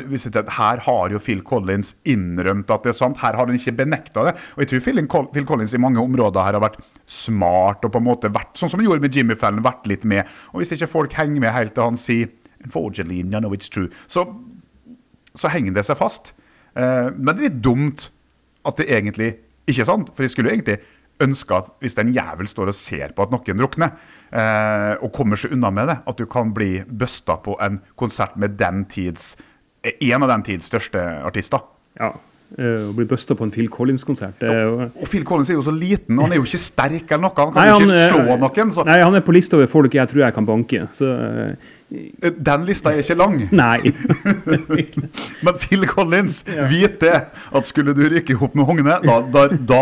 at 0.41 0.53
her 0.57 0.83
har 0.85 1.13
jo 1.13 1.21
Phil 1.21 1.41
Collins 1.47 1.93
innrømt 2.03 2.71
at 2.73 2.85
det 2.85 2.93
er 2.93 2.97
sant. 2.97 3.21
Her 3.21 3.37
har 3.37 3.49
han 3.49 3.57
ikke 3.57 3.77
benekta 3.79 4.27
det. 4.29 4.35
Og 4.55 4.63
jeg 4.63 4.71
tror 4.71 4.85
Phil, 4.87 5.03
Phil 5.33 5.47
Collins 5.49 5.73
i 5.77 5.81
mange 5.81 6.01
områder 6.03 6.45
her 6.45 6.59
har 6.59 6.65
vært 6.65 6.81
smart 7.09 7.85
og 7.85 7.93
på 7.93 8.01
en 8.01 8.07
måte 8.07 8.33
vært 8.33 8.59
sånn 8.59 8.71
som 8.71 8.81
han 8.81 8.89
gjorde 8.89 9.05
med 9.05 9.17
Jimmy 9.17 9.37
Fallon, 9.39 9.65
vært 9.65 9.89
litt 9.89 10.05
med. 10.07 10.29
Og 10.53 10.61
hvis 10.61 10.75
ikke 10.75 10.91
folk 10.91 11.17
henger 11.17 11.43
med 11.43 11.55
helt 11.55 11.75
til 11.77 11.89
han 11.89 11.99
sier 11.99 12.31
Unfortunately, 12.61 13.23
know 13.23 13.49
it's 13.55 13.69
true. 13.73 13.89
Så, 14.05 14.21
så 15.33 15.49
henger 15.49 15.73
det 15.73 15.85
seg 15.87 15.97
fast. 15.97 16.35
Eh, 16.77 17.07
men 17.09 17.33
det 17.33 17.39
er 17.39 17.47
litt 17.47 17.63
dumt 17.65 18.11
at 18.69 18.77
det 18.77 18.85
egentlig 18.93 19.31
ikke 19.65 19.81
er 19.81 19.89
sant. 19.89 20.11
For 20.13 20.25
jeg 20.25 20.33
skulle 20.33 20.51
jo 20.51 20.59
egentlig 20.59 20.77
ønsker 21.23 21.59
at 21.61 21.69
hvis 21.83 21.97
en 22.01 22.13
jævel 22.15 22.49
står 22.49 22.71
og 22.71 22.77
ser 22.77 23.13
på 23.15 23.25
at 23.25 23.33
noen 23.33 23.61
drukner, 23.61 23.93
eh, 24.31 24.95
og 25.01 25.13
kommer 25.15 25.39
seg 25.39 25.55
unna 25.55 25.71
med 25.73 25.91
det, 25.91 25.99
at 26.07 26.19
du 26.19 26.25
kan 26.29 26.53
bli 26.55 26.73
busta 26.87 27.37
på 27.43 27.57
en 27.61 27.79
konsert 27.99 28.37
med 28.41 28.57
den 28.59 28.85
tids, 28.91 29.35
en 29.83 30.23
av 30.23 30.29
den 30.35 30.45
tids 30.49 30.69
største 30.71 31.01
artister. 31.25 31.63
Ja, 31.99 32.13
Uh, 32.51 32.89
å 32.89 32.91
bli 32.91 33.05
busta 33.07 33.31
på 33.31 33.45
en 33.47 33.51
Phil 33.53 33.69
Collins-konsert. 33.71 34.41
Og 34.43 35.05
Phil 35.07 35.23
Collins 35.27 35.47
er 35.53 35.55
jo 35.55 35.61
så 35.63 35.71
liten, 35.71 36.17
og 36.17 36.25
han 36.25 36.33
er 36.35 36.41
jo 36.41 36.47
ikke 36.49 36.59
sterk 36.59 37.13
eller 37.13 37.23
noe. 37.23 37.35
Han 37.37 37.53
kan 37.53 37.61
nei, 37.61 37.67
jo 37.69 37.77
ikke 37.77 37.99
han, 38.01 38.09
slå 38.11 38.35
noen. 38.41 38.73
Så. 38.75 38.83
Nei, 38.89 38.97
han 38.99 39.15
er 39.15 39.23
på 39.23 39.35
lista 39.35 39.55
over 39.55 39.69
folk 39.71 39.95
jeg 39.95 40.11
tror 40.11 40.25
jeg 40.25 40.35
kan 40.35 40.49
banke. 40.49 40.81
Så, 40.97 41.07
uh, 41.07 41.69
Den 42.35 42.65
lista 42.67 42.91
er 42.91 43.05
ikke 43.05 43.15
lang. 43.21 43.37
Nei. 43.55 43.93
Men 45.47 45.61
Phil 45.63 45.87
Collins, 45.87 46.41
ja. 46.43 46.67
vit 46.67 46.99
det, 46.99 47.15
at 47.31 47.71
skulle 47.71 47.95
du 47.95 48.03
rykke 48.17 48.35
opp 48.35 48.59
med 48.59 48.67
Hogne, 48.67 48.99
da, 49.07 49.17
da, 49.31 49.47
da 49.71 49.81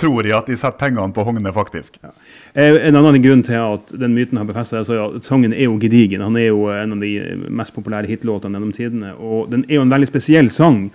tror 0.00 0.26
jeg 0.26 0.36
at 0.36 0.48
de 0.50 0.56
setter 0.58 0.78
pengene 0.80 1.14
på 1.14 1.24
Hogne, 1.26 1.52
faktisk. 1.54 1.98
Ja. 2.02 2.12
Eh, 2.54 2.78
en 2.88 2.98
annen 2.98 3.22
grunn 3.24 3.42
til 3.46 3.58
at 3.58 3.92
den 4.00 4.14
myten 4.16 4.40
har 4.40 4.48
befestet 4.48 4.88
seg, 4.88 4.98
er 4.98 5.18
at 5.18 5.26
sangen 5.26 5.54
er 5.54 5.66
jo 5.66 5.78
gedigen. 5.82 6.24
Han 6.24 6.38
er 6.40 6.48
jo 6.50 6.68
en 6.72 6.96
av 6.96 7.04
de 7.04 7.12
mest 7.50 7.74
populære 7.76 8.10
hitlåtene 8.10 8.58
gjennom 8.58 8.72
tidene. 8.76 9.12
Og 9.18 9.50
den 9.52 9.66
er 9.68 9.78
jo 9.78 9.84
en 9.86 9.94
veldig 9.94 10.10
spesiell 10.10 10.50
sang. 10.54 10.88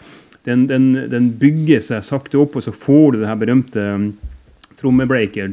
Den, 0.48 0.66
den, 0.70 0.92
den 1.12 1.32
bygger 1.40 1.84
seg 1.84 2.06
sakte 2.08 2.40
opp, 2.42 2.56
og 2.56 2.64
så 2.64 2.74
får 2.76 3.14
du 3.14 3.22
det 3.22 3.30
her 3.30 3.40
berømte 3.40 3.86
um, 3.96 4.10
trommebreaker. 4.80 5.52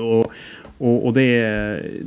Og, 0.00 0.30
og, 0.80 1.10
det, 1.16 1.28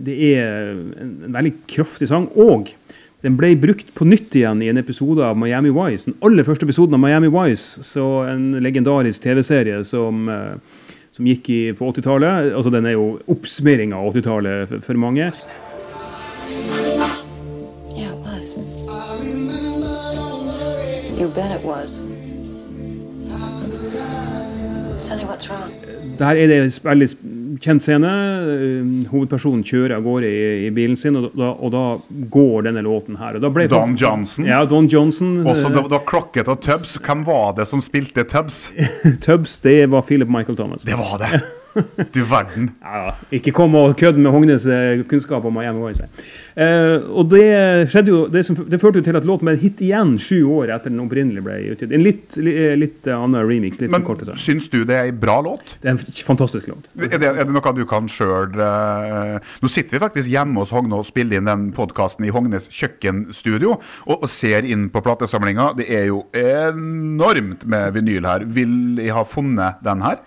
det, 0.05 0.17
er 0.33 0.73
en 1.01 1.13
veldig 1.33 1.53
kraftig 1.69 2.09
sang. 2.09 2.27
Og 2.37 2.73
den 3.21 3.35
ble 3.35 3.51
brukt 3.59 3.89
på 3.97 4.07
nytt 4.07 4.35
igjen 4.39 4.61
i 4.63 4.69
en 4.71 4.79
episode 4.79 5.23
av 5.25 5.37
Miami 5.37 5.73
Vice. 5.75 6.07
Den 6.07 6.15
aller 6.23 6.45
første 6.47 6.67
episoden 6.67 6.95
av 6.95 7.01
Miami 7.03 7.27
Vice, 7.33 7.83
så 7.83 8.05
en 8.29 8.53
legendarisk 8.63 9.25
TV-serie 9.25 9.81
som, 9.87 10.29
uh, 10.31 10.85
som, 11.11 11.27
gikk 11.27 11.49
i, 11.51 11.59
på 11.75 11.91
80-tallet. 11.91 12.53
Altså, 12.55 12.71
den 12.71 12.87
er 12.87 12.95
jo 12.95 13.09
oppsummering 13.27 13.95
av 13.95 14.13
80-tallet 14.13 14.71
for, 14.71 14.85
for, 14.87 15.01
mange. 15.03 15.27
Yeah, 17.97 18.07
it 18.07 18.19
was. 18.23 18.55
You 21.19 21.27
bet 21.35 21.51
it 21.51 21.65
was. 21.67 21.99
Sonny, 25.03 25.25
what's 25.25 25.49
wrong? 25.49 25.71
Der 26.19 26.35
er 26.35 26.47
det 26.47 26.79
veldig 26.83 27.09
kjent 27.63 27.85
scene. 27.85 28.13
Eh, 28.53 29.09
Hovedpersonen 29.11 29.63
kjører 29.65 29.97
av 29.97 30.05
gårde 30.05 30.29
i, 30.29 30.47
i 30.67 30.71
bilen 30.75 30.97
sin, 30.99 31.17
og 31.19 31.29
da, 31.33 31.51
og 31.53 31.73
da 31.73 31.83
går 32.31 32.69
denne 32.69 32.83
låten 32.85 33.19
her. 33.19 33.39
Don 33.41 33.95
Johnson. 33.99 34.47
Ja, 34.49 34.63
Don 34.69 34.89
Johnson. 34.91 35.39
Også 35.47 35.71
da, 35.73 35.85
da 35.91 36.01
klokket 36.05 36.51
og 36.51 36.61
Tubbs. 36.65 36.97
Hvem 37.03 37.25
var 37.27 37.55
det 37.59 37.69
som 37.69 37.83
spilte 37.83 38.27
Tubbs? 38.29 38.67
Tubbs, 39.25 39.59
det 39.65 39.81
var 39.93 40.05
Philip 40.07 40.29
Michael 40.29 40.59
Thomas. 40.59 40.85
Det 40.87 40.99
var 40.99 41.17
det! 41.23 41.39
Du 42.15 42.21
verden. 42.27 42.71
Ja. 42.81 43.13
Ikke 43.35 43.53
kom 43.55 43.75
og 43.77 43.95
kødd 43.99 44.19
med 44.19 44.31
Hognes 44.33 44.65
eh, 44.69 45.01
kunnskap 45.09 45.45
om 45.45 45.59
å 45.59 45.63
gjennomgå 45.63 45.91
seg. 45.97 46.21
Eh, 46.59 47.05
og 47.09 47.29
det 47.31 47.45
skjedde 47.91 48.13
jo, 48.13 48.21
det, 48.31 48.43
som, 48.47 48.57
det 48.69 48.79
førte 48.81 49.01
jo 49.01 49.05
til 49.05 49.19
at 49.19 49.27
låten 49.27 49.49
ble 49.49 49.55
hit 49.61 49.81
igjen 49.85 50.15
sju 50.21 50.41
år 50.59 50.73
etter 50.75 50.93
den 50.93 51.01
opprinnelig 51.03 51.43
ble 51.45 51.57
utgitt. 51.73 51.93
En 51.95 52.05
litt, 52.05 52.37
li, 52.41 52.55
litt 52.79 53.09
eh, 53.09 53.15
annen 53.17 53.45
remix. 53.45 53.81
litt 53.81 53.93
Men 53.93 54.05
sånn. 54.07 54.33
syns 54.39 54.69
du 54.73 54.81
det 54.87 54.97
er 54.97 55.09
ei 55.09 55.15
bra 55.15 55.39
låt? 55.45 55.75
Det 55.83 55.91
er 55.91 55.97
en 55.97 56.01
fantastisk 56.27 56.71
låt. 56.71 56.89
Er 56.99 57.15
det, 57.15 57.33
er 57.33 57.43
det 57.43 57.55
noe 57.55 57.75
du 57.77 57.85
kan 57.89 58.09
sjøl 58.11 58.55
Nå 58.59 59.69
sitter 59.71 59.95
vi 59.95 60.01
faktisk 60.01 60.31
hjemme 60.31 60.63
hos 60.63 60.71
Hogne 60.73 60.97
og 60.99 61.07
spiller 61.07 61.39
inn 61.39 61.49
den 61.49 61.69
podkasten 61.75 62.25
i 62.27 62.33
Hognes 62.33 62.67
kjøkkenstudio 62.73 63.75
og, 63.75 64.15
og 64.17 64.27
ser 64.31 64.67
inn 64.67 64.87
på 64.93 65.03
platesamlinga. 65.05 65.71
Det 65.77 65.87
er 65.93 66.09
jo 66.09 66.23
enormt 66.35 67.65
med 67.69 67.93
vinyl 67.95 68.27
her. 68.27 68.45
Vil 68.57 68.99
jeg 68.99 69.15
ha 69.15 69.23
funnet 69.27 69.81
den 69.85 70.03
her? 70.05 70.19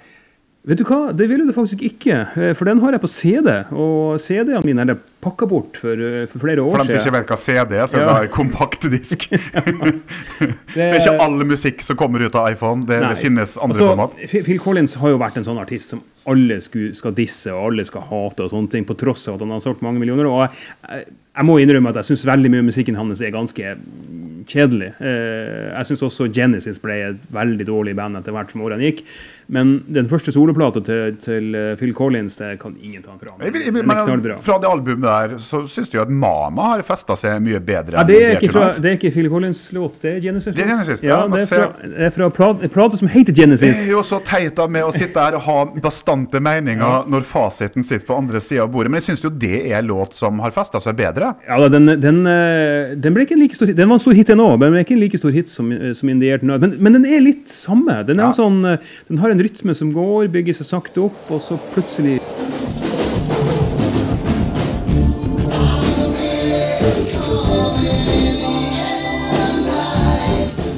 Vet 0.63 0.79
du 0.79 0.85
hva, 0.87 1.09
det 1.11 1.27
ville 1.27 1.43
du 1.43 1.51
faktisk 1.51 1.81
ikke, 1.83 2.17
eh, 2.39 2.53
for 2.55 2.69
den 2.71 2.79
har 2.85 2.95
jeg 2.95 3.03
på 3.03 3.09
CD. 3.11 3.49
Og 3.75 4.21
CD-ene 4.23 4.63
mine 4.63 4.85
er 4.93 5.01
pakka 5.23 5.49
bort 5.51 5.81
for, 5.83 5.99
eh, 5.99 6.29
for 6.31 6.39
flere 6.39 6.63
år 6.63 6.71
siden. 6.71 6.87
For 6.87 6.93
dem 6.93 7.01
som 7.01 7.09
ikke 7.11 7.17
vet 7.17 7.33
hva 7.33 7.39
CD 7.43 7.75
er, 7.75 7.87
så 7.91 7.99
er 7.99 8.07
Ja. 8.07 8.21
det 8.21 8.31
kompaktdisk. 8.31 9.27
det 10.77 10.79
er 10.79 11.01
ikke 11.01 11.19
all 11.19 11.43
musikk 11.43 11.83
som 11.83 11.97
kommer 11.97 12.23
ut 12.23 12.39
av 12.39 12.53
iPhone. 12.53 12.87
Det, 12.87 13.01
det 13.03 13.19
finnes 13.19 13.57
andre 13.59 13.75
altså, 13.75 13.91
format. 13.91 14.15
Phil 14.31 14.61
Collins 14.63 14.95
har 14.95 15.11
jo 15.11 15.19
vært 15.19 15.37
en 15.43 15.49
sånn 15.51 15.59
artist 15.59 15.97
som 15.97 16.05
alle 16.31 16.61
skal 16.63 17.13
disse 17.13 17.51
og 17.51 17.73
alle 17.73 17.85
skal 17.85 18.07
hate, 18.07 18.45
og 18.47 18.55
sånne 18.55 18.71
ting, 18.71 18.87
på 18.87 18.95
tross 18.95 19.27
av 19.27 19.35
at 19.35 19.41
han 19.41 19.51
har 19.51 19.65
solgt 19.67 19.83
mange 19.83 19.99
millioner. 19.99 20.31
Og 20.31 20.47
jeg, 20.47 21.07
jeg 21.11 21.45
må 21.49 21.59
innrømme 21.59 21.91
at 21.91 21.99
jeg 22.05 22.13
syns 22.13 22.27
veldig 22.31 22.55
mye 22.55 22.63
av 22.63 22.71
musikken 22.71 22.95
hans 23.03 23.21
er 23.21 23.35
ganske 23.35 23.75
kjedelig. 24.47 24.93
Eh, 25.01 25.71
jeg 25.73 25.91
syns 25.91 26.03
også 26.07 26.29
Genesis 26.35 26.81
ble 26.83 26.99
et 27.11 27.23
veldig 27.35 27.67
dårlig 27.69 27.95
band 27.99 28.19
etter 28.21 28.35
hvert 28.35 28.53
som 28.53 28.65
årene 28.65 28.91
gikk. 28.91 29.05
Men 29.53 29.83
den 29.93 30.07
første 30.09 30.33
soloplata 30.33 30.81
til, 30.87 31.17
til 31.21 31.55
eh, 31.59 31.73
Phil 31.77 31.91
Collins 31.97 32.39
det 32.41 32.55
kan 32.63 32.73
ingen 32.81 33.03
ta 33.05 33.13
fra 33.21 33.35
ham. 33.35 33.43
Jeg 33.45 33.53
vil, 33.53 33.65
jeg 33.67 33.75
vil, 33.77 33.83
er 33.85 33.89
men 33.91 34.39
fra 34.47 34.57
det 34.63 34.69
albumet 34.71 35.05
der, 35.05 35.35
så 35.45 35.61
syns 35.69 35.91
du 35.93 35.99
jo 35.99 36.05
at 36.07 36.13
Mama 36.13 36.71
har 36.71 36.85
festa 36.87 37.17
seg 37.21 37.37
mye 37.45 37.61
bedre 37.61 37.99
Ja, 38.01 38.05
det 38.09 38.17
er, 38.23 38.39
enn 38.39 38.53
fra, 38.55 38.71
det 38.81 38.89
er 38.89 38.97
ikke 38.97 39.11
Phil 39.13 39.29
Collins-låt, 39.33 39.99
det 40.01 40.15
er 40.15 40.21
Genesis. 40.25 40.57
Det 40.57 40.65
er 40.65 40.71
Genesis, 40.73 41.03
ja. 41.05 41.19
ja, 41.19 41.29
det 41.35 41.43
er 41.45 41.51
fra, 41.51 41.67
er 42.09 42.15
fra 42.17 42.31
plat- 42.39 42.65
en 42.65 42.73
plate 42.73 43.01
som 43.03 43.11
heter 43.13 43.37
Genesis. 43.37 43.77
Det 43.83 43.91
er 43.91 43.93
jo 43.93 44.03
så 44.09 44.23
teit 44.25 44.57
da 44.57 44.67
med 44.73 44.87
å 44.89 44.95
sitte 44.97 45.21
her 45.27 45.37
og 45.37 45.45
ha 45.51 45.59
bastante 45.85 46.41
meninger 46.43 47.11
når 47.13 47.29
fasiten 47.29 47.85
sitter 47.85 48.07
på 48.09 48.17
andre 48.23 48.41
sida 48.41 48.65
av 48.65 48.73
bordet. 48.73 48.93
Men 48.95 49.03
jeg 49.03 49.11
syns 49.11 49.25
jo 49.27 49.33
det 49.43 49.61
er 49.69 49.85
låt 49.85 50.17
som 50.17 50.41
har 50.45 50.55
festa 50.57 50.81
seg 50.81 50.97
bedre. 51.03 51.35
Ja, 51.49 51.61
den, 51.73 51.93
den, 52.01 52.23
eh, 52.31 52.95
den 52.97 53.13
ble 53.17 53.27
ikke 53.29 53.37
en 53.37 53.43
like 53.45 53.59
stor 53.59 53.69
hit. 53.69 53.77
Den 53.79 53.93
var 53.93 54.01
en 54.01 54.05
stor 54.07 54.17
hit, 54.17 54.33
den 54.33 54.41
òg, 54.45 54.57
men 54.57 54.71
den 54.71 54.79
ble 54.79 54.85
ikke 54.87 54.97
en 54.97 55.03
like 55.05 55.21
stor 55.21 55.35
hit 55.37 55.53
som, 55.53 55.69
eh, 55.77 55.93
som 55.99 56.09
Indiert 56.13 56.43
Nød. 56.47 56.65
Men, 56.65 56.77
men 56.89 56.97
den 57.01 57.07
er 57.13 57.21
litt 57.25 57.53
samme. 57.53 58.01
Den, 58.09 58.21
er 58.23 58.31
Ja. 58.31 58.33
sånn, 58.41 58.63
den 59.13 59.19
har 59.21 59.35
en 59.35 59.42
rytme 59.47 59.75
som 59.75 59.93
går, 59.95 60.29
bygger 60.33 60.57
seg 60.61 60.69
sakte 60.69 61.05
opp, 61.09 61.23
og 61.33 61.41
så 61.43 61.59
plutselig 61.75 62.19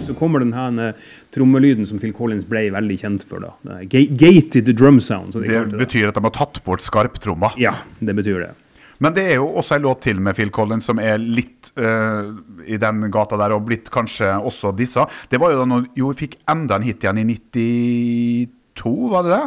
Så 0.07 0.15
kommer 0.15 0.39
den 0.43 0.53
her 0.53 0.93
trommelyden 1.35 1.87
som 1.89 1.99
Phil 1.99 2.13
Collins 2.17 2.45
ble 2.49 2.67
veldig 2.75 2.97
kjent 3.01 3.25
for. 3.29 3.45
da. 3.45 3.79
Gated 3.89 4.69
drum 4.77 5.01
sound. 5.01 5.33
de 5.33 5.47
Det 5.49 5.71
det. 5.71 5.79
betyr 5.81 6.09
at 6.09 6.15
de 6.19 6.25
har 6.25 6.35
tatt 6.35 6.61
bort 6.65 6.85
skarptromma. 6.85 7.53
Ja, 7.59 7.75
det 8.01 8.15
betyr 8.15 8.41
det. 8.45 8.53
Men 9.03 9.15
det 9.17 9.25
er 9.33 9.39
jo 9.41 9.49
også 9.59 9.79
en 9.79 9.87
låt 9.87 10.05
til 10.07 10.21
med 10.23 10.37
Phil 10.39 10.53
Collins 10.55 10.87
som 10.91 11.01
er 11.03 11.19
litt 11.19 11.73
uh, 11.81 12.31
i 12.67 12.79
den 12.81 13.09
gata 13.15 13.39
der, 13.41 13.57
og 13.57 13.65
blitt 13.67 13.91
kanskje 13.95 14.35
også 14.39 14.75
dissa. 14.77 15.09
Det 15.31 15.41
var 15.43 15.55
jo 15.55 15.63
da 15.63 15.69
når 15.71 15.89
jo 15.99 16.13
fikk 16.19 16.39
enda 16.51 16.79
en 16.79 16.87
hit 16.87 17.05
igjen 17.05 17.23
i 17.25 17.27
92, 17.33 18.95
var 19.11 19.27
det 19.27 19.35
det? 19.35 19.43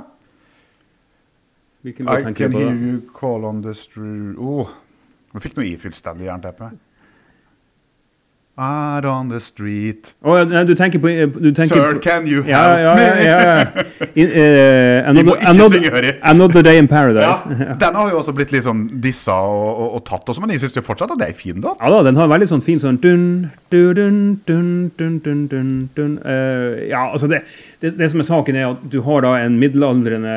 Hvilken 1.88 2.03
I 2.03 2.10
låt 2.10 2.27
tenker 2.31 2.43
can 2.43 2.51
du 2.51 2.57
på 2.57 2.65
hear 2.65 2.83
you 2.83 2.99
call 3.15 3.47
on 3.47 3.63
the 3.63 3.75
stru... 3.77 4.36
oh. 4.36 4.75
Nå 5.33 5.43
fikk 5.43 5.57
noe 5.60 5.67
i 5.67 5.77
fullstendig 5.79 6.27
jernteppe. 6.29 6.71
Out 8.58 9.06
on 9.06 9.30
the 9.30 9.39
street 9.39 10.15
Oh, 10.26 10.34
ja, 10.38 10.63
du 10.65 10.74
tenker 10.76 10.98
på 11.00 11.08
du 11.38 11.52
tenker 11.54 11.76
Sir, 11.76 11.93
på, 11.93 12.00
can 12.02 12.26
you 12.26 12.43
Ja, 12.48 12.62
help 12.74 12.80
ja, 12.82 12.96
me? 12.96 13.02
ja. 13.02 13.38
ja, 13.38 13.58
ja. 13.60 13.84
In, 14.15 14.32
eh, 14.32 15.13
Vi 15.13 15.24
må 15.28 15.36
ikke 15.36 15.50
another, 15.52 15.70
synge, 15.78 15.91
jeg. 16.04 16.15
another 16.24 16.62
Day 16.65 16.78
in 16.80 16.88
Ja, 16.91 16.96
Paradise. 16.96 17.76
den 17.80 17.96
har 17.96 18.10
jo 18.10 18.17
også 18.24 18.34
blitt 18.34 18.52
litt 18.56 18.65
sånn 18.65 18.88
dissa 19.04 19.36
og, 19.38 19.70
og, 19.78 19.93
og 20.00 20.04
tatt 20.10 20.30
også, 20.34 20.41
men 20.41 20.56
jeg 20.56 20.63
syns 20.65 20.80
fortsatt 20.88 21.12
at 21.13 21.20
det 21.22 21.28
er 21.30 21.36
en 21.36 21.39
fin 21.43 21.62
låt. 21.62 21.78
Ja 21.84 21.91
da, 21.93 22.02
den 22.10 22.17
har 22.17 22.28
veldig 22.34 22.48
sånn 22.50 22.65
fin 22.65 22.82
sånn 22.82 22.98
dun, 23.04 23.28
dun, 23.70 23.93
dun, 23.93 24.20
dun, 24.48 24.91
dun, 24.98 25.20
dun, 25.22 25.46
dun, 25.54 25.72
dun. 25.96 26.17
Uh, 26.26 26.82
Ja, 26.89 27.06
altså 27.12 27.28
det, 27.30 27.43
det, 27.83 27.91
det 27.99 28.07
som 28.09 28.21
er 28.21 28.25
saken 28.25 28.57
er 28.57 28.71
at 28.71 28.85
du 28.89 28.97
har 29.05 29.21
da 29.21 29.35
en 29.37 29.57
middelaldrende, 29.61 30.33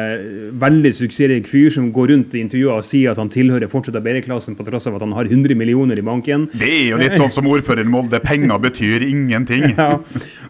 veldig 0.60 0.90
suksessrik 0.98 1.46
fyr 1.48 1.70
som 1.72 1.86
går 1.94 2.10
rundt 2.12 2.34
i 2.36 2.42
intervjuer 2.44 2.82
og 2.82 2.84
sier 2.84 3.14
at 3.14 3.20
han 3.20 3.30
tilhører 3.32 3.70
fortsatt 3.72 3.96
arbeiderklassen 3.96 4.58
på 4.58 4.66
tross 4.66 4.88
av 4.90 4.98
at 4.98 5.04
han 5.06 5.14
har 5.16 5.30
100 5.30 5.56
millioner 5.56 6.00
i 6.00 6.04
banken. 6.04 6.50
Det 6.52 6.68
er 6.68 6.86
jo 6.90 6.98
litt 7.00 7.16
sånn 7.16 7.32
som 7.32 7.48
ordfører 7.48 7.86
i 7.86 7.88
Molde, 7.88 8.20
penger 8.24 8.60
betyr 8.68 9.06
ingenting. 9.08 9.70
Ja. 9.80 9.94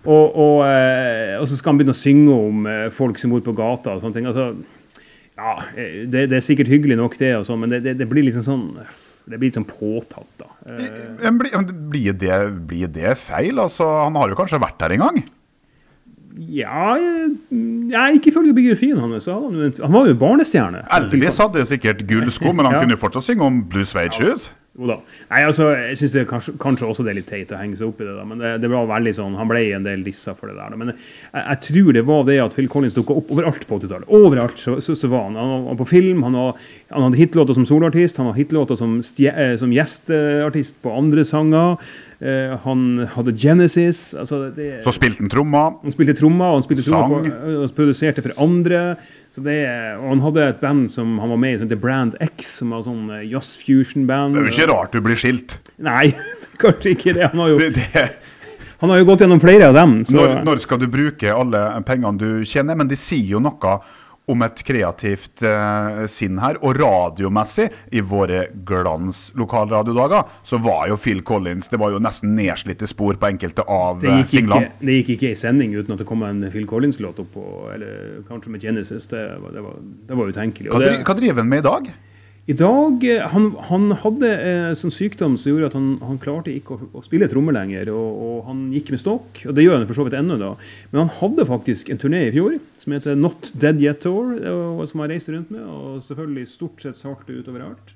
Og, 0.09 0.33
og, 0.33 0.63
eh, 0.65 1.37
og 1.37 1.45
så 1.47 1.59
skal 1.59 1.71
han 1.71 1.79
begynne 1.79 1.93
å 1.95 1.99
synge 1.99 2.33
om 2.33 2.65
eh, 2.67 2.87
folk 2.95 3.19
som 3.21 3.31
bor 3.31 3.43
på 3.45 3.53
gata 3.55 3.93
og 3.95 4.01
sånne 4.03 4.17
ting. 4.17 4.27
Altså, 4.27 4.47
ja, 5.37 5.53
eh, 5.77 6.01
det, 6.11 6.25
det 6.33 6.39
er 6.39 6.45
sikkert 6.45 6.71
hyggelig 6.73 6.97
nok, 6.99 7.19
det, 7.21 7.35
og 7.37 7.45
sånn, 7.47 7.61
men 7.63 7.75
det, 7.75 7.83
det, 7.85 7.95
det 8.01 8.09
blir 8.11 8.25
liksom 8.27 8.47
sånn 8.47 8.65
det 9.31 9.39
blir 9.39 9.53
sånn 9.55 9.69
påtatt, 9.69 10.31
da. 10.41 10.49
Men 11.21 11.39
blir, 11.39 11.53
blir, 11.93 12.17
det, 12.19 12.39
blir 12.67 12.91
det 12.91 13.13
feil? 13.21 13.61
Altså, 13.63 13.87
han 14.01 14.17
har 14.19 14.33
jo 14.33 14.41
kanskje 14.41 14.63
vært 14.65 14.83
her 14.83 14.97
en 14.97 15.05
gang? 15.05 15.21
Ja, 16.39 16.95
ja, 17.91 18.07
ikke 18.15 18.31
ifølge 18.31 18.55
biografien 18.55 18.99
hans. 19.03 19.27
Han, 19.27 19.73
han 19.83 19.93
var 19.93 20.07
jo 20.09 20.15
barnestjerne. 20.21 20.85
Elvis 21.01 21.41
hadde 21.43 21.67
sikkert 21.67 22.07
gullsko, 22.09 22.53
men 22.53 22.67
han 22.69 22.75
Ja. 22.81 22.87
kunne 22.87 22.97
fortsatt 23.01 23.27
synge 23.27 23.45
om 23.47 23.63
Blue 23.69 23.85
Suede 23.85 24.15
Shoes. 24.15 24.51
Jo 24.79 24.87
da. 24.87 24.95
Nei, 25.33 25.41
altså, 25.45 25.65
jeg 25.75 25.97
syns 25.99 26.13
kanskje, 26.31 26.53
kanskje 26.63 26.87
også 26.87 27.03
det 27.05 27.11
er 27.11 27.17
litt 27.19 27.27
teit 27.29 27.51
å 27.53 27.59
henge 27.59 27.75
seg 27.77 27.89
opp 27.91 27.99
i 28.01 28.07
det, 28.07 28.13
da. 28.15 28.23
Men 28.25 28.39
det, 28.39 28.53
det 28.63 28.69
var 28.71 28.87
veldig 28.89 29.13
sånn, 29.17 29.35
han 29.37 29.49
ble 29.51 29.65
en 29.75 29.85
del 29.85 30.05
dissa 30.07 30.33
for 30.39 30.47
det 30.49 30.55
der. 30.57 30.71
Da. 30.71 30.79
Men 30.79 30.93
jeg, 30.95 31.43
jeg 31.43 31.59
tror 31.67 31.91
det 31.99 32.05
var 32.07 32.23
det 32.29 32.37
at 32.45 32.55
Phil 32.57 32.69
Collins 32.71 32.95
dukka 32.97 33.17
opp 33.19 33.33
overalt 33.35 33.67
på 33.67 33.81
80-tallet. 33.81 34.07
Overalt 34.15 34.63
så, 34.63 34.77
så, 34.81 34.95
så 34.97 35.11
var 35.11 35.27
han. 35.27 35.37
Han 35.41 35.67
var 35.73 35.81
på 35.83 35.89
film, 35.91 36.23
han, 36.29 36.39
var, 36.39 36.63
han 36.95 37.09
hadde 37.09 37.19
hitlåter 37.19 37.59
som 37.59 37.67
soloartist, 37.69 38.23
han 38.23 38.31
hadde 38.31 38.39
hitlåter 38.45 38.79
som, 38.79 38.95
eh, 39.03 39.57
som 39.61 39.75
gjesteartist 39.75 40.79
på 40.87 40.95
andre 41.03 41.27
sanger. 41.29 41.83
Eh, 42.21 42.53
han 42.65 43.07
hadde 43.15 43.33
Genesis. 43.33 44.13
Altså 44.13 44.51
det, 44.53 44.83
Så 44.85 44.93
spilte 44.93 45.23
han 45.23 45.31
tromma. 45.33 45.63
han 45.83 45.95
spilte 45.95 46.13
trommer, 46.19 46.51
og 46.53 46.59
han 46.61 46.67
spilte 46.67 46.85
trommer 46.85 47.23
Sang. 47.25 47.31
på, 47.33 47.53
og 47.65 47.75
produserte 47.79 48.23
for 48.27 48.35
andre. 48.45 48.83
Så 49.33 49.41
det, 49.47 49.57
og 49.97 50.09
han 50.11 50.21
hadde 50.27 50.49
et 50.51 50.61
band 50.61 50.91
som 50.93 51.19
han 51.23 51.33
var 51.33 51.41
med 51.41 51.55
i, 51.55 51.59
som 51.59 51.69
heter 51.69 51.81
Brand 51.81 52.17
X, 52.21 52.59
som 52.61 52.75
var 52.77 52.83
sånn 52.85 53.07
eh, 53.15 53.25
jazz 53.31 53.55
fusion-band. 53.63 54.37
Det 54.37 54.43
er 54.43 54.51
jo 54.51 54.57
ikke 54.59 54.69
rart 54.73 54.93
du 54.93 55.01
blir 55.01 55.17
skilt. 55.17 55.57
Nei, 55.81 56.11
kanskje 56.63 56.93
ikke 56.97 57.17
det. 57.17 57.31
Han 57.33 57.41
har 57.41 57.55
jo, 57.55 57.71
Det, 57.79 58.05
han 58.83 58.93
har 58.93 59.01
jo 59.01 59.09
gått 59.09 59.25
gjennom 59.25 59.41
flere 59.41 59.71
av 59.73 59.79
dem. 59.81 59.97
Så, 60.05 60.19
når, 60.19 60.37
når 60.45 60.61
skal 60.67 60.83
du 60.83 60.89
bruke 60.93 61.33
alle 61.33 61.65
pengene 61.89 62.21
du 62.21 62.45
tjener? 62.45 62.77
Men 62.77 62.89
de 62.91 63.01
sier 63.01 63.33
jo 63.37 63.41
noe 63.41 63.79
om 64.31 64.45
et 64.47 64.63
kreativt 64.67 65.45
eh, 65.47 66.03
sinn 66.11 66.41
her. 66.43 66.59
Og 66.65 66.77
radiomessig, 66.79 67.69
i 67.93 68.03
våre 68.05 68.47
glans 68.67 69.29
lokalradiodager, 69.39 70.29
så 70.47 70.61
var 70.63 70.87
jo 70.91 70.99
Phil 71.01 71.23
Collins 71.27 71.71
Det 71.71 71.81
var 71.81 71.95
jo 71.95 72.01
nesten 72.03 72.35
nedslitte 72.39 72.89
spor 72.91 73.19
på 73.21 73.31
enkelte 73.31 73.65
av 73.67 74.05
eh, 74.05 74.21
ikke, 74.23 74.35
singlene. 74.35 74.75
det 74.81 75.01
gikk 75.01 75.15
ikke 75.17 75.33
ei 75.33 75.39
sending 75.39 75.75
uten 75.77 75.97
at 75.97 76.03
det 76.03 76.09
kom 76.09 76.25
en 76.27 76.45
Phil 76.53 76.69
Collins-låt 76.71 77.23
oppå, 77.23 77.47
eller 77.75 78.23
kanskje 78.29 78.55
med 78.55 78.65
Genesis. 78.65 79.09
Det 79.11 79.25
var, 79.43 79.57
det 79.57 79.65
var, 79.67 79.83
det 80.09 80.21
var 80.23 80.37
utenkelig. 80.37 80.73
Hva, 80.73 80.85
det, 80.85 80.95
hva 81.07 81.19
driver 81.19 81.45
han 81.45 81.53
med 81.53 81.65
i 81.65 81.69
dag? 81.69 81.91
I 82.51 82.55
dag 82.57 83.05
eh, 83.07 83.23
Han, 83.31 83.53
han 83.69 83.93
hadde 84.03 84.31
eh, 84.33 84.71
sånn 84.79 84.95
sykdom 84.95 85.37
som 85.39 85.53
gjorde 85.53 85.69
at 85.71 85.77
han, 85.77 85.91
han 86.03 86.19
klarte 86.23 86.51
ikke 86.51 86.75
å, 86.75 86.89
å 86.99 87.03
spille 87.05 87.29
trommer 87.31 87.55
lenger. 87.55 87.93
Og, 87.95 88.25
og 88.27 88.49
han 88.49 88.65
gikk 88.75 88.91
med 88.95 89.03
stokk, 89.03 89.43
og 89.45 89.55
det 89.57 89.67
gjør 89.67 89.79
han 89.79 89.87
for 89.91 90.01
så 90.01 90.07
vidt 90.09 90.19
ennå. 90.19 90.39
da. 90.41 90.51
Men 90.91 91.05
han 91.05 91.15
hadde 91.21 91.47
faktisk 91.51 91.93
en 91.93 92.01
turné 92.03 92.25
i 92.27 92.35
fjor 92.35 92.59
som 92.81 92.97
heter 92.97 93.19
Not 93.19 93.53
Dead 93.61 93.79
Yet 93.83 94.03
Tour, 94.07 94.35
og, 94.51 94.83
som 94.91 95.05
han 95.05 95.13
reiste 95.13 95.37
rundt 95.37 95.53
med. 95.55 95.63
Og 95.63 96.03
selvfølgelig 96.09 96.51
stort 96.51 96.83
sett 96.83 96.99
solgte 96.99 97.39
utover 97.39 97.69
alt. 97.69 97.95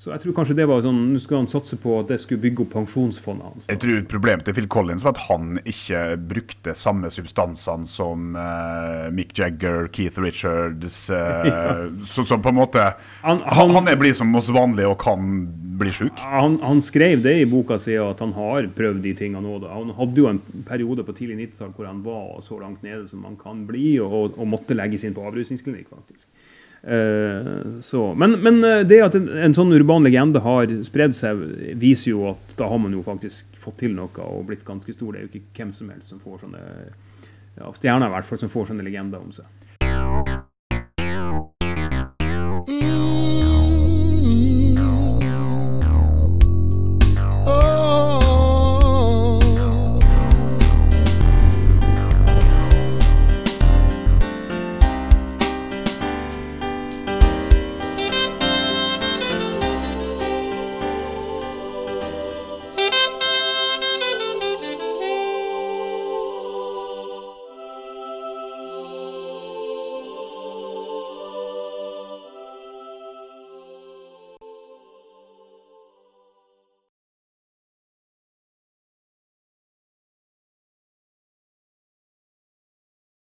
Så 0.00 0.08
jeg 0.14 0.22
tror 0.22 0.32
kanskje 0.38 0.54
det 0.56 0.64
var 0.64 0.80
sånn, 0.80 1.00
nå 1.12 1.18
skulle 1.20 1.42
han 1.42 1.50
satse 1.50 1.76
på 1.76 1.98
at 2.00 2.08
det 2.08 2.16
skulle 2.22 2.40
bygge 2.40 2.62
opp 2.64 2.70
pensjonsfondet 2.72 3.44
hans. 3.44 3.66
Jeg 3.68 3.82
tror 3.82 3.98
Problemet 4.08 4.46
til 4.48 4.54
Phil 4.56 4.68
Collins 4.72 5.02
var 5.04 5.12
at 5.12 5.26
han 5.26 5.58
ikke 5.60 6.00
brukte 6.30 6.72
samme 6.72 7.10
substansene 7.12 7.84
som 7.90 8.30
uh, 8.32 9.10
Mick 9.12 9.34
Jagger, 9.36 9.90
Keith 9.92 10.16
Richards 10.24 11.02
uh, 11.12 11.18
ja. 11.50 11.66
så, 12.08 12.24
så, 12.24 12.38
på 12.40 12.48
en 12.48 12.56
måte 12.62 12.86
Han, 13.26 13.42
han, 13.44 13.74
han 13.76 13.92
blir 14.00 14.16
som 14.16 14.32
oss 14.40 14.48
vanlige 14.56 14.88
og 14.88 14.96
kan 15.04 15.44
bli 15.82 15.92
sjuk. 15.92 16.24
Han, 16.24 16.56
han, 16.64 16.80
skrev 16.84 17.20
det 17.26 17.36
i 17.42 17.48
boka 17.50 17.76
si 17.80 17.98
at 18.00 18.24
han 18.24 18.32
har 18.38 18.70
prøvd 18.72 19.04
de 19.04 19.12
tingene 19.20 19.52
òg. 19.52 19.68
Han 19.68 19.92
hadde 20.00 20.22
jo 20.22 20.30
en 20.32 20.40
periode 20.68 21.04
på 21.04 21.18
tidlig 21.18 21.42
90-tall 21.42 21.76
hvor 21.76 21.90
han 21.90 22.00
var 22.06 22.40
så 22.46 22.56
langt 22.62 22.80
nede 22.86 23.04
som 23.10 23.20
man 23.28 23.36
kan 23.40 23.66
bli, 23.68 23.98
og, 24.00 24.32
og 24.32 24.48
måtte 24.48 24.76
legges 24.80 25.04
inn 25.04 25.12
på 25.16 25.28
avrusningsklinikk, 25.28 25.92
faktisk. 25.92 26.30
Uh, 26.80 27.80
så. 27.80 28.14
Men, 28.14 28.38
men, 28.40 28.64
eh, 28.64 28.86
det 28.88 29.02
at 29.04 29.16
en, 29.18 29.26
en, 29.28 29.54
sånn 29.56 29.72
urban 29.76 30.06
legende 30.06 30.40
har 30.40 30.70
spredd 30.86 31.12
seg, 31.16 31.42
viser 31.76 32.14
jo 32.14 32.30
at 32.30 32.54
da 32.56 32.70
har 32.70 32.80
man 32.80 32.94
jo 32.96 33.02
faktisk 33.04 33.58
fått 33.60 33.82
til 33.82 33.92
noe 33.92 34.24
og 34.24 34.46
blitt 34.48 34.64
ganske 34.64 34.94
stor. 34.96 35.12
Det 35.12 35.20
er 35.20 35.26
jo 35.26 35.32
ikke 35.34 35.60
hvem 35.60 35.74
som 35.76 35.90
helst 35.92 36.14
som 36.14 36.22
får 36.22 36.46
sånne 36.46 36.62
ja, 37.60 37.68
stjerner 37.76 38.08
i 38.08 38.14
hvert 38.14 38.28
fall, 38.30 38.40
som 38.40 38.52
får 38.52 38.70
sånne 38.70 38.86
legender 38.86 39.20
om 39.20 39.34
seg. 39.34 39.68